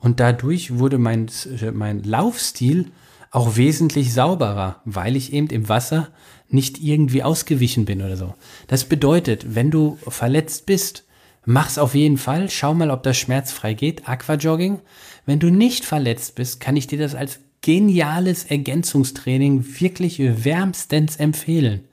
Und 0.00 0.20
dadurch 0.20 0.78
wurde 0.78 0.98
mein, 0.98 1.30
mein 1.72 2.02
Laufstil 2.02 2.90
auch 3.30 3.56
wesentlich 3.56 4.12
sauberer, 4.12 4.82
weil 4.84 5.16
ich 5.16 5.32
eben 5.32 5.48
im 5.48 5.68
Wasser 5.68 6.08
nicht 6.48 6.82
irgendwie 6.82 7.22
ausgewichen 7.22 7.84
bin 7.84 8.02
oder 8.02 8.16
so. 8.16 8.34
Das 8.66 8.84
bedeutet, 8.84 9.54
wenn 9.54 9.70
du 9.70 9.96
verletzt 10.06 10.66
bist, 10.66 11.04
mach's 11.44 11.78
auf 11.78 11.94
jeden 11.94 12.18
Fall. 12.18 12.50
Schau 12.50 12.74
mal, 12.74 12.90
ob 12.90 13.04
das 13.04 13.16
schmerzfrei 13.16 13.74
geht. 13.74 14.08
Aquajogging. 14.08 14.80
Wenn 15.24 15.38
du 15.38 15.50
nicht 15.50 15.84
verletzt 15.84 16.34
bist, 16.34 16.60
kann 16.60 16.76
ich 16.76 16.88
dir 16.88 16.98
das 16.98 17.14
als 17.14 17.38
geniales 17.62 18.44
Ergänzungstraining 18.44 19.64
wirklich 19.80 20.18
wärmstens 20.18 21.16
empfehlen. 21.16 21.84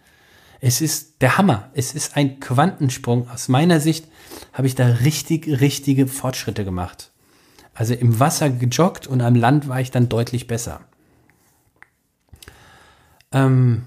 Es 0.61 0.81
ist 0.81 1.21
der 1.21 1.37
Hammer. 1.37 1.69
Es 1.73 1.93
ist 1.93 2.17
ein 2.17 2.39
Quantensprung. 2.39 3.29
Aus 3.29 3.47
meiner 3.47 3.79
Sicht 3.79 4.07
habe 4.51 4.67
ich 4.67 4.75
da 4.75 4.87
richtig, 4.87 5.47
richtige 5.61 6.07
Fortschritte 6.07 6.65
gemacht. 6.65 7.11
Also 7.73 7.93
im 7.93 8.19
Wasser 8.19 8.49
gejoggt 8.49 9.07
und 9.07 9.21
am 9.21 9.35
Land 9.35 9.69
war 9.69 9.79
ich 9.79 9.91
dann 9.91 10.09
deutlich 10.09 10.47
besser. 10.47 10.81
Ähm, 13.31 13.83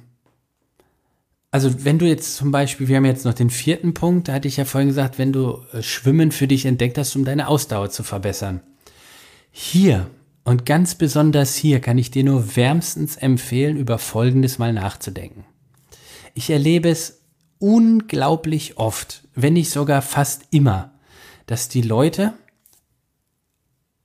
also 1.50 1.84
wenn 1.84 1.98
du 1.98 2.06
jetzt 2.06 2.36
zum 2.36 2.50
Beispiel, 2.50 2.88
wir 2.88 2.96
haben 2.96 3.04
jetzt 3.04 3.26
noch 3.26 3.34
den 3.34 3.50
vierten 3.50 3.92
Punkt, 3.92 4.28
da 4.28 4.34
hatte 4.34 4.48
ich 4.48 4.56
ja 4.56 4.64
vorhin 4.64 4.88
gesagt, 4.88 5.18
wenn 5.18 5.32
du 5.32 5.58
äh, 5.72 5.82
Schwimmen 5.82 6.32
für 6.32 6.48
dich 6.48 6.64
entdeckt 6.64 6.96
hast, 6.96 7.14
um 7.16 7.26
deine 7.26 7.48
Ausdauer 7.48 7.90
zu 7.90 8.02
verbessern. 8.02 8.60
Hier 9.50 10.08
und 10.44 10.66
ganz 10.66 10.94
besonders 10.96 11.54
hier 11.54 11.80
kann 11.80 11.98
ich 11.98 12.10
dir 12.10 12.24
nur 12.24 12.56
wärmstens 12.56 13.16
empfehlen, 13.16 13.76
über 13.76 13.98
Folgendes 13.98 14.58
mal 14.58 14.72
nachzudenken. 14.72 15.44
Ich 16.34 16.50
erlebe 16.50 16.88
es 16.88 17.22
unglaublich 17.58 18.76
oft, 18.76 19.22
wenn 19.34 19.52
nicht 19.52 19.70
sogar 19.70 20.02
fast 20.02 20.42
immer, 20.50 20.92
dass 21.46 21.68
die 21.68 21.82
Leute 21.82 22.34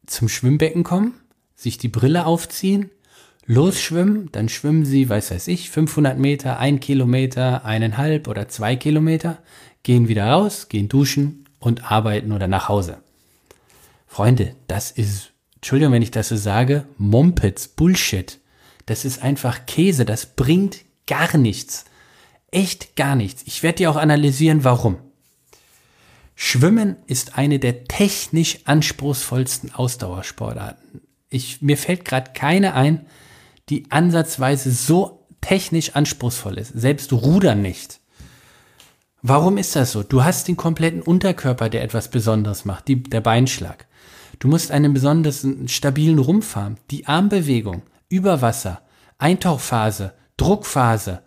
zum 0.06 0.30
Schwimmbecken 0.30 0.84
kommen, 0.84 1.16
sich 1.56 1.78
die 1.78 1.88
Brille 1.88 2.26
aufziehen, 2.26 2.92
losschwimmen, 3.46 4.30
dann 4.32 4.50
schwimmen 4.50 4.86
sie, 4.86 5.10
weiß 5.10 5.32
weiß 5.32 5.48
ich, 5.48 5.72
500 5.72 6.20
Meter, 6.20 6.60
ein 6.60 6.80
Kilometer, 6.80 7.66
eineinhalb 7.66 8.28
oder 8.28 8.48
zwei 8.48 8.76
Kilometer, 8.76 9.40
gehen 9.84 10.08
wieder 10.08 10.28
raus, 10.28 10.70
gehen 10.70 10.90
duschen 10.90 11.46
und 11.60 11.92
arbeiten 11.92 12.32
oder 12.32 12.48
nach 12.48 12.70
Hause. 12.70 13.00
Freunde, 14.06 14.56
das 14.68 14.92
ist, 14.92 15.32
Entschuldigung, 15.68 15.92
wenn 15.92 16.02
ich 16.02 16.12
das 16.12 16.30
so 16.30 16.38
sage, 16.38 16.86
Mumpitz, 16.98 17.68
Bullshit. 17.68 18.40
Das 18.86 19.04
ist 19.04 19.22
einfach 19.22 19.66
Käse, 19.66 20.06
das 20.06 20.26
bringt 20.26 20.78
gar 21.08 21.36
nichts. 21.36 21.84
Echt 22.52 22.96
gar 22.96 23.18
nichts. 23.18 23.44
Ich 23.46 23.64
werde 23.64 23.80
dir 23.80 23.92
auch 23.92 23.98
analysieren, 23.98 24.64
warum. 24.64 24.96
Schwimmen 26.36 26.96
ist 27.06 27.38
eine 27.38 27.60
der 27.60 27.84
technisch 27.84 28.60
anspruchsvollsten 28.64 29.76
Ausdauersportarten. 29.76 31.02
Ich, 31.30 31.62
mir 31.62 31.76
fällt 31.76 32.06
gerade 32.06 32.32
keine 32.32 32.74
ein, 32.74 33.06
die 33.68 33.92
ansatzweise 33.92 34.72
so 34.72 35.28
technisch 35.42 35.98
anspruchsvoll 35.98 36.60
ist. 36.60 36.72
Selbst 36.80 37.12
Rudern 37.12 37.62
nicht. 37.62 38.00
Warum 39.22 39.58
ist 39.58 39.76
das 39.76 39.92
so? 39.92 40.02
Du 40.02 40.24
hast 40.24 40.48
den 40.48 40.56
kompletten 40.56 41.02
Unterkörper, 41.02 41.68
der 41.68 41.84
etwas 41.84 42.10
Besonderes 42.10 42.64
macht, 42.64 42.88
die, 42.88 43.04
der 43.04 43.20
Beinschlag. 43.20 43.87
Du 44.40 44.48
musst 44.48 44.72
einen 44.72 44.94
besonders 44.94 45.46
stabilen 45.66 46.20
Rumpf 46.20 46.56
haben, 46.56 46.78
die 46.92 47.08
Armbewegung, 47.08 47.82
über 48.10 48.42
Wasser, 48.42 48.82
Eintauchphase, 49.18 50.14
Druckphase, 50.38 51.24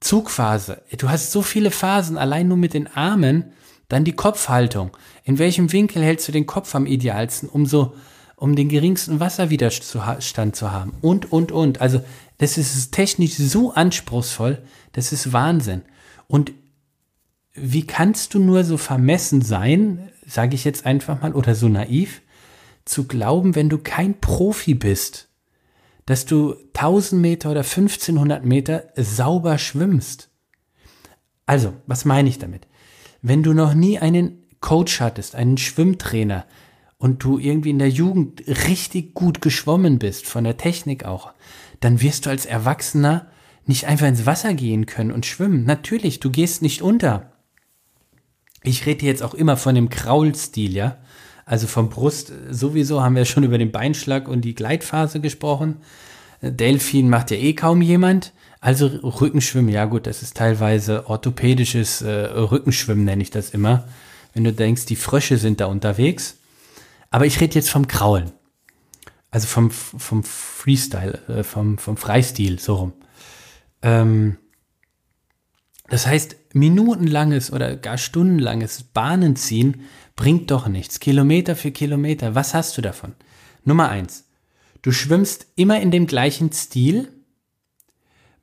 Zugphase. 0.00 0.82
Du 0.96 1.08
hast 1.08 1.32
so 1.32 1.42
viele 1.42 1.70
Phasen 1.70 2.16
allein 2.16 2.48
nur 2.48 2.56
mit 2.56 2.74
den 2.74 2.86
Armen, 2.86 3.52
dann 3.88 4.04
die 4.04 4.12
Kopfhaltung. 4.12 4.96
In 5.24 5.38
welchem 5.38 5.72
Winkel 5.72 6.02
hältst 6.02 6.28
du 6.28 6.32
den 6.32 6.46
Kopf 6.46 6.74
am 6.74 6.86
idealsten, 6.86 7.48
um 7.48 7.66
so 7.66 7.94
um 8.36 8.54
den 8.54 8.68
geringsten 8.68 9.18
Wasserwiderstand 9.18 10.54
zu 10.54 10.70
haben 10.70 10.92
und, 11.00 11.32
und, 11.32 11.50
und. 11.50 11.80
Also 11.80 12.00
das 12.38 12.56
ist 12.56 12.92
technisch 12.92 13.34
so 13.34 13.72
anspruchsvoll, 13.72 14.62
das 14.92 15.12
ist 15.12 15.32
Wahnsinn. 15.32 15.82
Und 16.28 16.52
wie 17.52 17.84
kannst 17.84 18.34
du 18.34 18.38
nur 18.38 18.62
so 18.62 18.76
vermessen 18.76 19.42
sein, 19.42 20.10
sage 20.24 20.54
ich 20.54 20.62
jetzt 20.62 20.86
einfach 20.86 21.20
mal, 21.20 21.32
oder 21.32 21.56
so 21.56 21.68
naiv, 21.68 22.22
zu 22.88 23.06
glauben, 23.06 23.54
wenn 23.54 23.68
du 23.68 23.78
kein 23.78 24.20
Profi 24.20 24.74
bist, 24.74 25.28
dass 26.06 26.26
du 26.26 26.54
1000 26.74 27.20
Meter 27.20 27.50
oder 27.50 27.60
1500 27.60 28.44
Meter 28.44 28.84
sauber 28.96 29.58
schwimmst. 29.58 30.30
Also, 31.46 31.74
was 31.86 32.04
meine 32.04 32.28
ich 32.28 32.38
damit? 32.38 32.66
Wenn 33.22 33.42
du 33.42 33.52
noch 33.52 33.74
nie 33.74 33.98
einen 33.98 34.44
Coach 34.60 35.00
hattest, 35.00 35.34
einen 35.34 35.58
Schwimmtrainer, 35.58 36.46
und 36.98 37.22
du 37.22 37.38
irgendwie 37.38 37.70
in 37.70 37.78
der 37.78 37.88
Jugend 37.88 38.42
richtig 38.46 39.14
gut 39.14 39.40
geschwommen 39.40 39.98
bist, 39.98 40.26
von 40.26 40.44
der 40.44 40.56
Technik 40.56 41.04
auch, 41.04 41.32
dann 41.80 42.02
wirst 42.02 42.26
du 42.26 42.30
als 42.30 42.44
Erwachsener 42.44 43.28
nicht 43.66 43.86
einfach 43.86 44.08
ins 44.08 44.26
Wasser 44.26 44.54
gehen 44.54 44.86
können 44.86 45.12
und 45.12 45.24
schwimmen. 45.24 45.64
Natürlich, 45.64 46.20
du 46.20 46.30
gehst 46.30 46.60
nicht 46.60 46.82
unter. 46.82 47.32
Ich 48.62 48.86
rede 48.86 49.06
jetzt 49.06 49.22
auch 49.22 49.34
immer 49.34 49.56
von 49.56 49.74
dem 49.74 49.88
Kraulstil, 49.88 50.74
ja. 50.74 50.98
Also 51.48 51.66
vom 51.66 51.88
Brust 51.88 52.30
sowieso 52.50 53.02
haben 53.02 53.16
wir 53.16 53.24
schon 53.24 53.42
über 53.44 53.56
den 53.56 53.72
Beinschlag 53.72 54.28
und 54.28 54.42
die 54.42 54.54
Gleitphase 54.54 55.18
gesprochen. 55.20 55.78
Delfin 56.42 57.08
macht 57.08 57.30
ja 57.30 57.38
eh 57.38 57.54
kaum 57.54 57.80
jemand. 57.80 58.34
Also 58.60 58.86
Rückenschwimmen, 58.86 59.72
ja 59.72 59.86
gut, 59.86 60.06
das 60.06 60.22
ist 60.22 60.36
teilweise 60.36 61.08
orthopädisches 61.08 62.02
äh, 62.02 62.10
Rückenschwimmen, 62.10 63.04
nenne 63.04 63.22
ich 63.22 63.30
das 63.30 63.50
immer. 63.50 63.88
Wenn 64.34 64.44
du 64.44 64.52
denkst, 64.52 64.84
die 64.84 64.96
Frösche 64.96 65.38
sind 65.38 65.60
da 65.60 65.66
unterwegs. 65.66 66.36
Aber 67.10 67.24
ich 67.24 67.40
rede 67.40 67.54
jetzt 67.54 67.70
vom 67.70 67.88
Kraulen. 67.88 68.32
Also 69.30 69.46
vom, 69.46 69.70
vom 69.70 70.22
Freestyle, 70.22 71.18
äh, 71.28 71.42
vom, 71.44 71.78
vom 71.78 71.96
Freistil, 71.96 72.58
so 72.58 72.74
rum. 72.74 72.92
Ähm, 73.80 74.36
das 75.88 76.06
heißt, 76.06 76.36
minutenlanges 76.52 77.50
oder 77.52 77.74
gar 77.76 77.96
stundenlanges 77.96 78.82
Bahnenziehen 78.82 79.86
bringt 80.18 80.50
doch 80.50 80.68
nichts. 80.68 81.00
Kilometer 81.00 81.56
für 81.56 81.70
Kilometer, 81.70 82.34
was 82.34 82.52
hast 82.52 82.76
du 82.76 82.82
davon? 82.82 83.14
Nummer 83.64 83.88
eins, 83.88 84.28
Du 84.82 84.92
schwimmst 84.92 85.46
immer 85.56 85.80
in 85.80 85.90
dem 85.90 86.06
gleichen 86.06 86.52
Stil, 86.52 87.08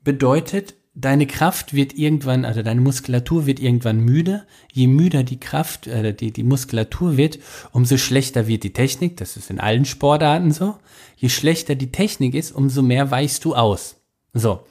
bedeutet, 0.04 0.76
deine 0.94 1.28
Kraft 1.28 1.74
wird 1.74 1.94
irgendwann, 1.94 2.46
also 2.46 2.62
deine 2.62 2.82
Muskulatur 2.82 3.46
wird 3.46 3.60
irgendwann 3.60 4.00
müde. 4.00 4.46
Je 4.72 4.88
müder 4.88 5.24
die 5.24 5.40
Kraft, 5.40 5.88
äh, 5.88 6.14
die, 6.14 6.32
die 6.32 6.44
Muskulatur 6.44 7.18
wird, 7.18 7.40
umso 7.72 7.98
schlechter 7.98 8.48
wird 8.48 8.64
die 8.64 8.74
Technik. 8.74 9.18
Das 9.18 9.38
ist 9.38 9.50
in 9.50 9.60
allen 9.60 9.86
Sportarten 9.86 10.52
so. 10.52 10.76
Je 11.18 11.30
schlechter 11.30 11.76
die 11.76 11.92
Technik 11.92 12.36
ist, 12.36 12.52
umso 12.52 12.82
mehr 12.82 13.12
weichst 13.12 13.44
du 13.46 13.56
aus. 13.56 13.96
So. 14.34 14.66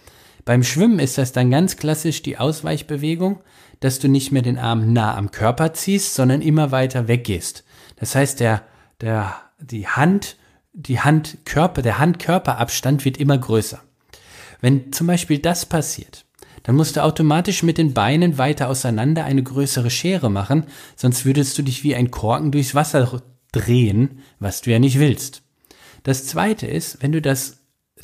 Beim 0.44 0.62
Schwimmen 0.62 0.99
ist 0.99 1.16
das 1.16 1.32
dann 1.32 1.50
ganz 1.50 1.78
klassisch 1.78 2.23
die 2.23 2.37
Ausweichbewegung, 2.37 3.40
dass 3.84 3.98
du 3.98 4.08
nicht 4.08 4.32
mehr 4.32 4.40
den 4.40 4.58
Arm 4.58 4.94
nah 4.94 5.14
am 5.14 5.30
Körper 5.30 5.74
ziehst, 5.74 6.14
sondern 6.14 6.40
immer 6.40 6.70
weiter 6.70 7.06
weggehst. 7.06 7.64
Das 7.96 8.14
heißt, 8.14 8.40
der, 8.40 8.62
der, 9.02 9.34
die 9.60 9.86
Hand, 9.86 10.36
die 10.72 11.00
Handkörper, 11.00 11.82
der 11.82 11.98
Handkörperabstand 11.98 13.04
wird 13.04 13.18
immer 13.18 13.36
größer. 13.36 13.82
Wenn 14.62 14.90
zum 14.90 15.06
Beispiel 15.06 15.38
das 15.38 15.66
passiert, 15.66 16.24
dann 16.62 16.76
musst 16.76 16.96
du 16.96 17.02
automatisch 17.02 17.62
mit 17.62 17.76
den 17.76 17.92
Beinen 17.92 18.38
weiter 18.38 18.70
auseinander 18.70 19.26
eine 19.26 19.42
größere 19.42 19.90
Schere 19.90 20.30
machen, 20.30 20.64
sonst 20.96 21.26
würdest 21.26 21.58
du 21.58 21.62
dich 21.62 21.84
wie 21.84 21.94
ein 21.94 22.10
Korken 22.10 22.52
durchs 22.52 22.74
Wasser 22.74 23.22
drehen, 23.52 24.20
was 24.38 24.62
du 24.62 24.70
ja 24.70 24.78
nicht 24.78 24.98
willst. 24.98 25.42
Das 26.04 26.26
zweite 26.26 26.66
ist, 26.66 27.02
wenn 27.02 27.12
du 27.12 27.20
das 27.20 27.58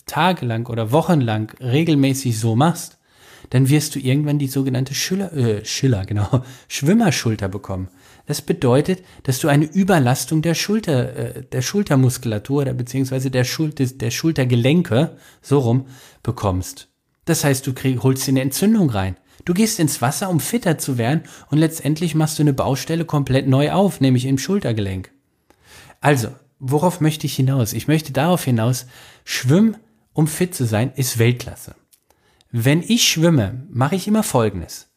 tagelang 0.05 0.67
oder 0.67 0.93
wochenlang 0.93 1.51
regelmäßig 1.59 2.39
so 2.39 2.55
machst, 2.55 2.99
dann 3.51 3.69
wirst 3.69 3.95
du 3.95 3.99
irgendwann 3.99 4.39
die 4.39 4.47
sogenannte 4.47 4.95
Schiller, 4.95 5.33
äh, 5.33 5.65
Schiller, 5.65 6.07
genau, 6.07 6.43
Schwimmerschulter 6.69 7.49
bekommen. 7.49 7.89
Das 8.27 8.43
bedeutet, 8.43 9.03
dass 9.25 9.41
du 9.41 9.49
eine 9.49 9.65
Überlastung 9.65 10.41
der 10.41 10.55
Schulter, 10.55 11.17
äh, 11.17 11.43
der 11.43 11.63
Schultermuskulatur 11.63 12.63
oder 12.63 12.75
beziehungsweise 12.75 13.31
der, 13.31 13.45
Schulter, 13.45 13.85
der 13.87 14.11
Schultergelenke, 14.11 15.17
so 15.43 15.59
rum, 15.59 15.87
bekommst. 16.23 16.89
Das 17.25 17.45
heißt, 17.45 17.67
du 17.67 17.75
krieg, 17.75 18.03
holst 18.03 18.27
dir 18.27 18.33
eine 18.33 18.43
Entzündung 18.43 18.91
rein. 18.91 19.17
Du 19.45 19.55
gehst 19.55 19.81
ins 19.81 20.01
Wasser, 20.01 20.31
um 20.31 20.39
fitter 20.39 20.79
zu 20.79 20.99
werden 20.99 21.23
und 21.51 21.59
letztendlich 21.59 22.15
machst 22.15 22.39
du 22.39 22.43
eine 22.43 22.53
Baustelle 22.53 23.05
komplett 23.05 23.49
neu 23.49 23.73
auf, 23.73 24.01
nämlich 24.01 24.27
im 24.27 24.39
Schultergelenk. 24.39 25.11
Also, 26.01 26.29
worauf 26.59 27.01
möchte 27.01 27.27
ich 27.27 27.35
hinaus? 27.35 27.73
Ich 27.73 27.89
möchte 27.89 28.13
darauf 28.13 28.45
hinaus, 28.45 28.87
Schwimm, 29.25 29.77
um 30.13 30.27
fit 30.27 30.55
zu 30.55 30.67
sein, 30.67 30.93
ist 30.95 31.19
Weltklasse. 31.19 31.75
Wenn 32.53 32.83
ich 32.83 33.09
schwimme, 33.09 33.67
mache 33.71 33.95
ich 33.95 34.09
immer 34.09 34.23
Folgendes. 34.23 34.91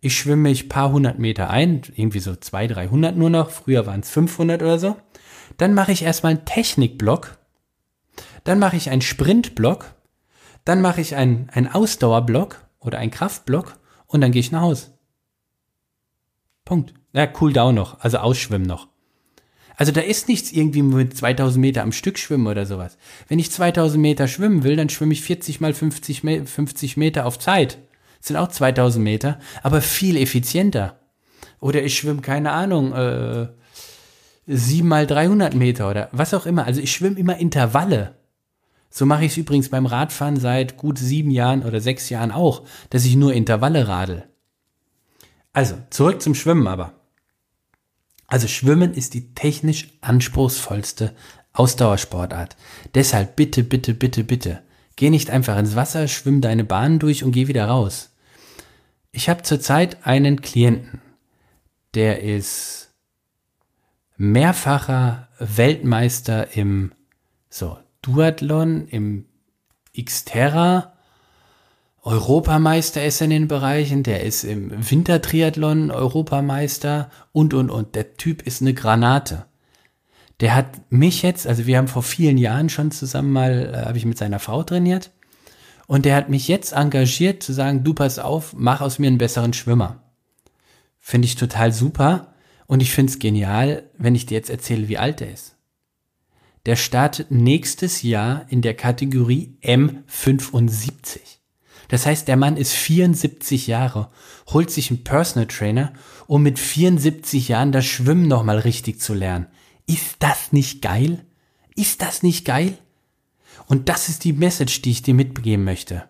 Ich 0.00 0.16
schwimme 0.16 0.42
mich 0.42 0.68
paar 0.68 0.92
hundert 0.92 1.18
Meter 1.18 1.50
ein, 1.50 1.82
irgendwie 1.94 2.20
so 2.20 2.36
zwei, 2.36 2.66
dreihundert 2.66 3.16
nur 3.16 3.30
noch. 3.30 3.50
Früher 3.50 3.86
waren 3.86 4.00
es 4.00 4.10
500 4.10 4.62
oder 4.62 4.78
so. 4.78 4.96
Dann 5.58 5.74
mache 5.74 5.92
ich 5.92 6.02
erstmal 6.02 6.32
einen 6.34 6.44
Technikblock. 6.44 7.38
Dann 8.44 8.58
mache 8.58 8.76
ich 8.76 8.90
einen 8.90 9.02
Sprintblock. 9.02 9.94
Dann 10.64 10.80
mache 10.80 11.00
ich 11.00 11.16
einen, 11.16 11.50
einen 11.50 11.68
Ausdauerblock 11.68 12.66
oder 12.78 12.98
einen 12.98 13.10
Kraftblock 13.10 13.78
und 14.06 14.20
dann 14.20 14.32
gehe 14.32 14.40
ich 14.40 14.52
nach 14.52 14.62
Hause. 14.62 14.98
Punkt. 16.64 16.94
Ja, 17.12 17.28
cool 17.40 17.52
down 17.52 17.74
noch, 17.74 18.00
also 18.00 18.18
ausschwimmen 18.18 18.66
noch. 18.66 18.88
Also 19.76 19.92
da 19.92 20.00
ist 20.00 20.28
nichts 20.28 20.52
irgendwie 20.52 20.82
mit 20.82 21.16
2000 21.16 21.60
Meter 21.60 21.82
am 21.82 21.92
Stück 21.92 22.18
schwimmen 22.18 22.46
oder 22.46 22.64
sowas. 22.64 22.96
Wenn 23.28 23.38
ich 23.38 23.50
2000 23.50 24.00
Meter 24.00 24.26
schwimmen 24.26 24.64
will, 24.64 24.76
dann 24.76 24.88
schwimme 24.88 25.12
ich 25.12 25.22
40 25.22 25.60
mal 25.60 25.74
50, 25.74 26.22
50 26.46 26.96
Meter 26.96 27.26
auf 27.26 27.38
Zeit. 27.38 27.78
Das 28.18 28.28
sind 28.28 28.36
auch 28.36 28.48
2000 28.48 29.04
Meter, 29.04 29.38
aber 29.62 29.82
viel 29.82 30.16
effizienter. 30.16 30.98
Oder 31.60 31.82
ich 31.82 31.96
schwimme, 31.96 32.22
keine 32.22 32.52
Ahnung, 32.52 32.92
äh, 32.92 33.48
7 34.46 34.88
mal 34.88 35.06
300 35.06 35.54
Meter 35.54 35.90
oder 35.90 36.08
was 36.12 36.32
auch 36.32 36.46
immer. 36.46 36.64
Also 36.64 36.80
ich 36.80 36.92
schwimme 36.92 37.18
immer 37.18 37.36
Intervalle. 37.36 38.14
So 38.88 39.04
mache 39.04 39.26
ich 39.26 39.32
es 39.32 39.36
übrigens 39.36 39.68
beim 39.68 39.84
Radfahren 39.84 40.38
seit 40.38 40.78
gut 40.78 40.98
sieben 40.98 41.30
Jahren 41.30 41.64
oder 41.64 41.80
sechs 41.80 42.08
Jahren 42.08 42.30
auch, 42.30 42.62
dass 42.88 43.04
ich 43.04 43.14
nur 43.14 43.34
Intervalle 43.34 43.88
radel. 43.88 44.24
Also, 45.52 45.74
zurück 45.90 46.22
zum 46.22 46.34
Schwimmen 46.34 46.66
aber. 46.66 46.92
Also 48.26 48.48
Schwimmen 48.48 48.94
ist 48.94 49.14
die 49.14 49.34
technisch 49.34 49.88
anspruchsvollste 50.00 51.14
Ausdauersportart. 51.52 52.56
Deshalb 52.94 53.36
bitte, 53.36 53.62
bitte, 53.62 53.94
bitte, 53.94 54.24
bitte, 54.24 54.62
geh 54.96 55.10
nicht 55.10 55.30
einfach 55.30 55.58
ins 55.58 55.76
Wasser, 55.76 56.08
schwimm 56.08 56.40
deine 56.40 56.64
Bahn 56.64 56.98
durch 56.98 57.24
und 57.24 57.32
geh 57.32 57.48
wieder 57.48 57.66
raus. 57.66 58.10
Ich 59.12 59.28
habe 59.28 59.42
zurzeit 59.42 60.06
einen 60.06 60.42
Klienten, 60.42 61.00
der 61.94 62.22
ist 62.22 62.92
mehrfacher 64.16 65.28
Weltmeister 65.38 66.54
im 66.56 66.92
so 67.48 67.78
Duathlon, 68.02 68.88
im 68.88 69.26
Xterra, 69.98 70.95
Europameister 72.06 73.04
ist 73.04 73.20
er 73.20 73.24
in 73.24 73.30
den 73.30 73.48
Bereichen, 73.48 74.04
der 74.04 74.22
ist 74.22 74.44
im 74.44 74.70
Wintertriathlon 74.88 75.90
Europameister 75.90 77.10
und, 77.32 77.52
und, 77.52 77.68
und. 77.68 77.96
Der 77.96 78.16
Typ 78.16 78.42
ist 78.42 78.62
eine 78.62 78.74
Granate. 78.74 79.46
Der 80.38 80.54
hat 80.54 80.80
mich 80.88 81.22
jetzt, 81.22 81.48
also 81.48 81.66
wir 81.66 81.78
haben 81.78 81.88
vor 81.88 82.04
vielen 82.04 82.38
Jahren 82.38 82.68
schon 82.68 82.92
zusammen 82.92 83.32
mal, 83.32 83.74
äh, 83.74 83.86
habe 83.86 83.98
ich 83.98 84.04
mit 84.04 84.18
seiner 84.18 84.38
Frau 84.38 84.62
trainiert. 84.62 85.10
Und 85.88 86.04
der 86.04 86.14
hat 86.14 86.28
mich 86.28 86.46
jetzt 86.46 86.74
engagiert 86.74 87.42
zu 87.42 87.52
sagen, 87.52 87.82
du 87.82 87.92
pass 87.92 88.20
auf, 88.20 88.54
mach 88.56 88.82
aus 88.82 89.00
mir 89.00 89.08
einen 89.08 89.18
besseren 89.18 89.52
Schwimmer. 89.52 90.00
Finde 91.00 91.26
ich 91.26 91.34
total 91.34 91.72
super. 91.72 92.34
Und 92.68 92.82
ich 92.82 92.92
finde 92.92 93.10
es 93.10 93.18
genial, 93.18 93.82
wenn 93.98 94.14
ich 94.14 94.26
dir 94.26 94.36
jetzt 94.36 94.50
erzähle, 94.50 94.86
wie 94.86 94.98
alt 94.98 95.22
er 95.22 95.32
ist. 95.32 95.56
Der 96.66 96.76
startet 96.76 97.32
nächstes 97.32 98.02
Jahr 98.02 98.46
in 98.48 98.62
der 98.62 98.74
Kategorie 98.74 99.58
M75. 99.64 101.35
Das 101.88 102.06
heißt, 102.06 102.26
der 102.28 102.36
Mann 102.36 102.56
ist 102.56 102.72
74 102.72 103.66
Jahre, 103.66 104.10
holt 104.48 104.70
sich 104.70 104.90
einen 104.90 105.04
Personal 105.04 105.46
Trainer, 105.46 105.92
um 106.26 106.42
mit 106.42 106.58
74 106.58 107.48
Jahren 107.48 107.72
das 107.72 107.84
Schwimmen 107.84 108.28
nochmal 108.28 108.58
richtig 108.58 109.00
zu 109.00 109.14
lernen. 109.14 109.46
Ist 109.86 110.16
das 110.18 110.52
nicht 110.52 110.82
geil? 110.82 111.24
Ist 111.76 112.02
das 112.02 112.22
nicht 112.22 112.44
geil? 112.44 112.76
Und 113.66 113.88
das 113.88 114.08
ist 114.08 114.24
die 114.24 114.32
Message, 114.32 114.82
die 114.82 114.90
ich 114.90 115.02
dir 115.02 115.14
mitgeben 115.14 115.64
möchte. 115.64 116.04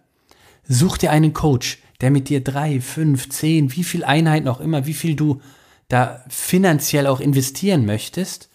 Such 0.68 0.98
dir 0.98 1.10
einen 1.10 1.32
Coach, 1.32 1.78
der 2.00 2.10
mit 2.10 2.28
dir 2.28 2.42
drei, 2.42 2.80
fünf, 2.80 3.28
zehn, 3.28 3.72
wie 3.74 3.84
viel 3.84 4.04
Einheiten 4.04 4.48
auch 4.48 4.60
immer, 4.60 4.86
wie 4.86 4.94
viel 4.94 5.14
du 5.14 5.40
da 5.88 6.24
finanziell 6.28 7.06
auch 7.06 7.20
investieren 7.20 7.86
möchtest, 7.86 8.50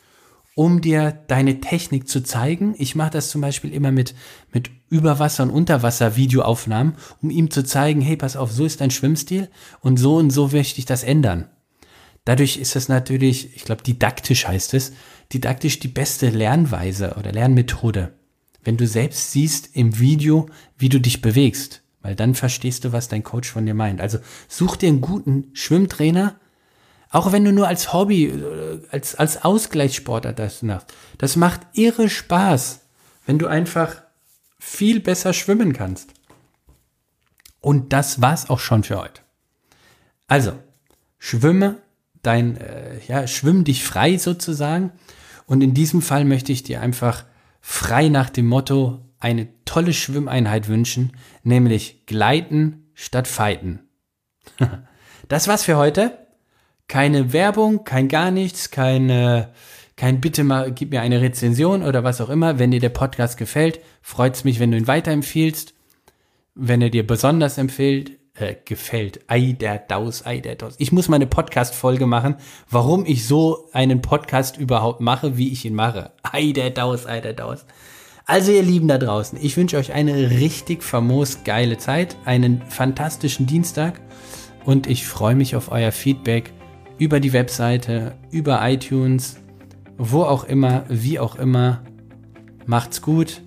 um 0.56 0.82
dir 0.82 1.12
deine 1.28 1.62
Technik 1.62 2.08
zu 2.08 2.22
zeigen. 2.22 2.76
Ich 2.78 2.96
mache 2.96 3.12
das 3.12 3.30
zum 3.30 3.42
Beispiel 3.42 3.74
immer 3.74 3.92
mit, 3.92 4.14
mit 4.52 4.70
Überwasser- 4.90 5.44
und 5.44 5.52
Unterwasser-Videoaufnahmen, 5.52 6.96
um 7.22 7.30
ihm 7.30 7.50
zu 7.50 7.64
zeigen, 7.64 8.02
hey, 8.02 8.18
pass 8.18 8.36
auf, 8.36 8.52
so 8.52 8.66
ist 8.66 8.82
dein 8.82 8.92
Schwimmstil 8.92 9.50
und 9.80 9.98
so 9.98 10.18
und 10.18 10.32
so 10.32 10.50
möchte 10.50 10.80
ich 10.80 10.86
das 10.86 11.04
ändern. 11.04 11.48
Dadurch 12.26 12.58
ist 12.58 12.76
es 12.76 12.88
natürlich, 12.88 13.56
ich 13.56 13.64
glaube, 13.64 13.84
didaktisch 13.84 14.48
heißt 14.48 14.74
es, 14.76 14.94
didaktisch 15.34 15.80
die 15.80 15.88
beste 15.88 16.30
Lernweise 16.30 17.16
oder 17.18 17.32
Lernmethode. 17.32 18.14
Wenn 18.64 18.78
du 18.78 18.86
selbst 18.86 19.32
siehst 19.32 19.76
im 19.76 20.00
Video, 20.00 20.48
wie 20.78 20.90
du 20.90 21.00
dich 21.00 21.22
bewegst, 21.22 21.82
weil 22.02 22.16
dann 22.16 22.36
verstehst 22.36 22.84
du, 22.84 22.92
was 22.92 23.08
dein 23.08 23.24
Coach 23.24 23.50
von 23.50 23.66
dir 23.66 23.74
meint. 23.74 24.02
Also 24.02 24.20
such 24.48 24.76
dir 24.76 24.90
einen 24.90 25.02
guten 25.02 25.50
Schwimmtrainer, 25.54 26.36
auch 27.12 27.32
wenn 27.32 27.44
du 27.44 27.52
nur 27.52 27.68
als 27.68 27.94
Hobby, 27.94 28.26
äh, 28.26 28.80
als, 28.90 29.16
als 29.16 29.44
Ausgleichssportler 29.44 30.34
das 30.34 30.62
machst. 30.62 30.94
Das 31.18 31.36
macht 31.36 31.62
irre 31.74 32.10
Spaß, 32.10 32.82
wenn 33.26 33.38
du 33.38 33.48
einfach 33.48 34.02
viel 34.60 35.00
besser 35.00 35.34
schwimmen 35.34 35.74
kannst. 35.74 36.14
Und 37.60 37.94
das 37.94 38.22
war's 38.22 38.50
auch 38.50 38.60
schon 38.60 38.84
für 38.84 38.98
heute. 38.98 39.22
Also, 40.28 40.54
schwimme 41.20 41.82
dein, 42.24 42.58
äh, 42.58 43.00
ja, 43.08 43.28
schwimm 43.28 43.64
dich 43.64 43.84
frei 43.84 44.18
sozusagen. 44.18 44.92
Und 45.46 45.62
in 45.62 45.74
diesem 45.74 46.02
Fall 46.02 46.24
möchte 46.26 46.52
ich 46.52 46.64
dir 46.64 46.82
einfach 46.82 47.26
frei 47.60 48.08
nach 48.08 48.30
dem 48.30 48.48
Motto 48.48 49.00
eine 49.20 49.48
tolle 49.66 49.94
Schwimmeinheit 49.94 50.68
wünschen, 50.68 51.12
nämlich 51.44 52.06
gleiten 52.06 52.90
statt 52.94 53.28
fighten. 53.28 53.80
das 55.28 55.48
war's 55.48 55.64
für 55.64 55.78
heute. 55.78 56.18
Keine 56.92 57.32
Werbung, 57.32 57.86
kein 57.86 58.10
gar 58.10 58.32
nichts, 58.32 58.70
keine, 58.70 59.48
kein 59.96 60.20
bitte 60.20 60.44
mal, 60.44 60.74
gib 60.74 60.92
mir 60.92 61.00
eine 61.00 61.22
Rezension 61.22 61.84
oder 61.84 62.04
was 62.04 62.20
auch 62.20 62.28
immer. 62.28 62.60
Wenn 62.60 62.72
dir 62.72 62.82
der 62.82 62.90
Podcast 62.90 63.38
gefällt, 63.38 63.80
freut's 64.02 64.44
mich, 64.44 64.60
wenn 64.60 64.72
du 64.72 64.78
ihn 64.78 64.88
weiterempfiehlst. 64.88 65.74
Wenn 66.54 66.82
er 66.82 66.90
dir 66.90 67.08
besonders 67.08 67.58
empfiehlt, 67.58 68.20
äh, 68.34 68.56
gefällt. 68.66 69.22
Ei 69.28 69.56
der 69.58 69.78
Daus, 69.78 70.26
ei 70.26 70.42
der 70.42 70.56
Daus. 70.56 70.76
Ich 70.80 70.92
muss 70.92 71.08
mal 71.08 71.16
eine 71.16 71.28
Podcast-Folge 71.28 72.08
machen, 72.08 72.36
warum 72.70 73.06
ich 73.06 73.26
so 73.26 73.70
einen 73.72 74.02
Podcast 74.02 74.58
überhaupt 74.58 75.00
mache, 75.00 75.38
wie 75.38 75.54
ich 75.54 75.64
ihn 75.64 75.76
mache. 75.76 76.12
Ei 76.24 76.52
der 76.52 76.72
Daus, 76.72 77.06
ei 77.06 77.22
der 77.22 77.32
Daus. 77.32 77.66
Also 78.26 78.52
ihr 78.52 78.64
Lieben 78.64 78.90
da 78.90 78.98
draußen, 78.98 79.40
ich 79.42 79.56
wünsche 79.56 79.78
euch 79.78 79.94
eine 79.94 80.30
richtig 80.30 80.84
famos 80.84 81.46
geile 81.46 81.78
Zeit, 81.78 82.18
einen 82.26 82.62
fantastischen 82.64 83.48
Dienstag 83.48 84.02
und 84.66 84.88
ich 84.88 85.08
freue 85.08 85.36
mich 85.36 85.56
auf 85.56 85.72
euer 85.72 85.94
Feedback 85.94 86.52
über 86.98 87.20
die 87.20 87.34
Webseite, 87.34 88.16
über 88.32 88.60
iTunes, 88.68 89.38
wo 89.98 90.24
auch 90.24 90.44
immer, 90.44 90.84
wie 90.90 91.20
auch 91.20 91.36
immer. 91.36 91.84
Macht's 92.66 93.02
gut. 93.02 93.42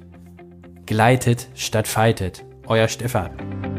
Gleitet 0.87 1.49
statt 1.55 1.89
fightet. 1.89 2.45
Euer 2.67 2.89
Stefan. 2.89 3.74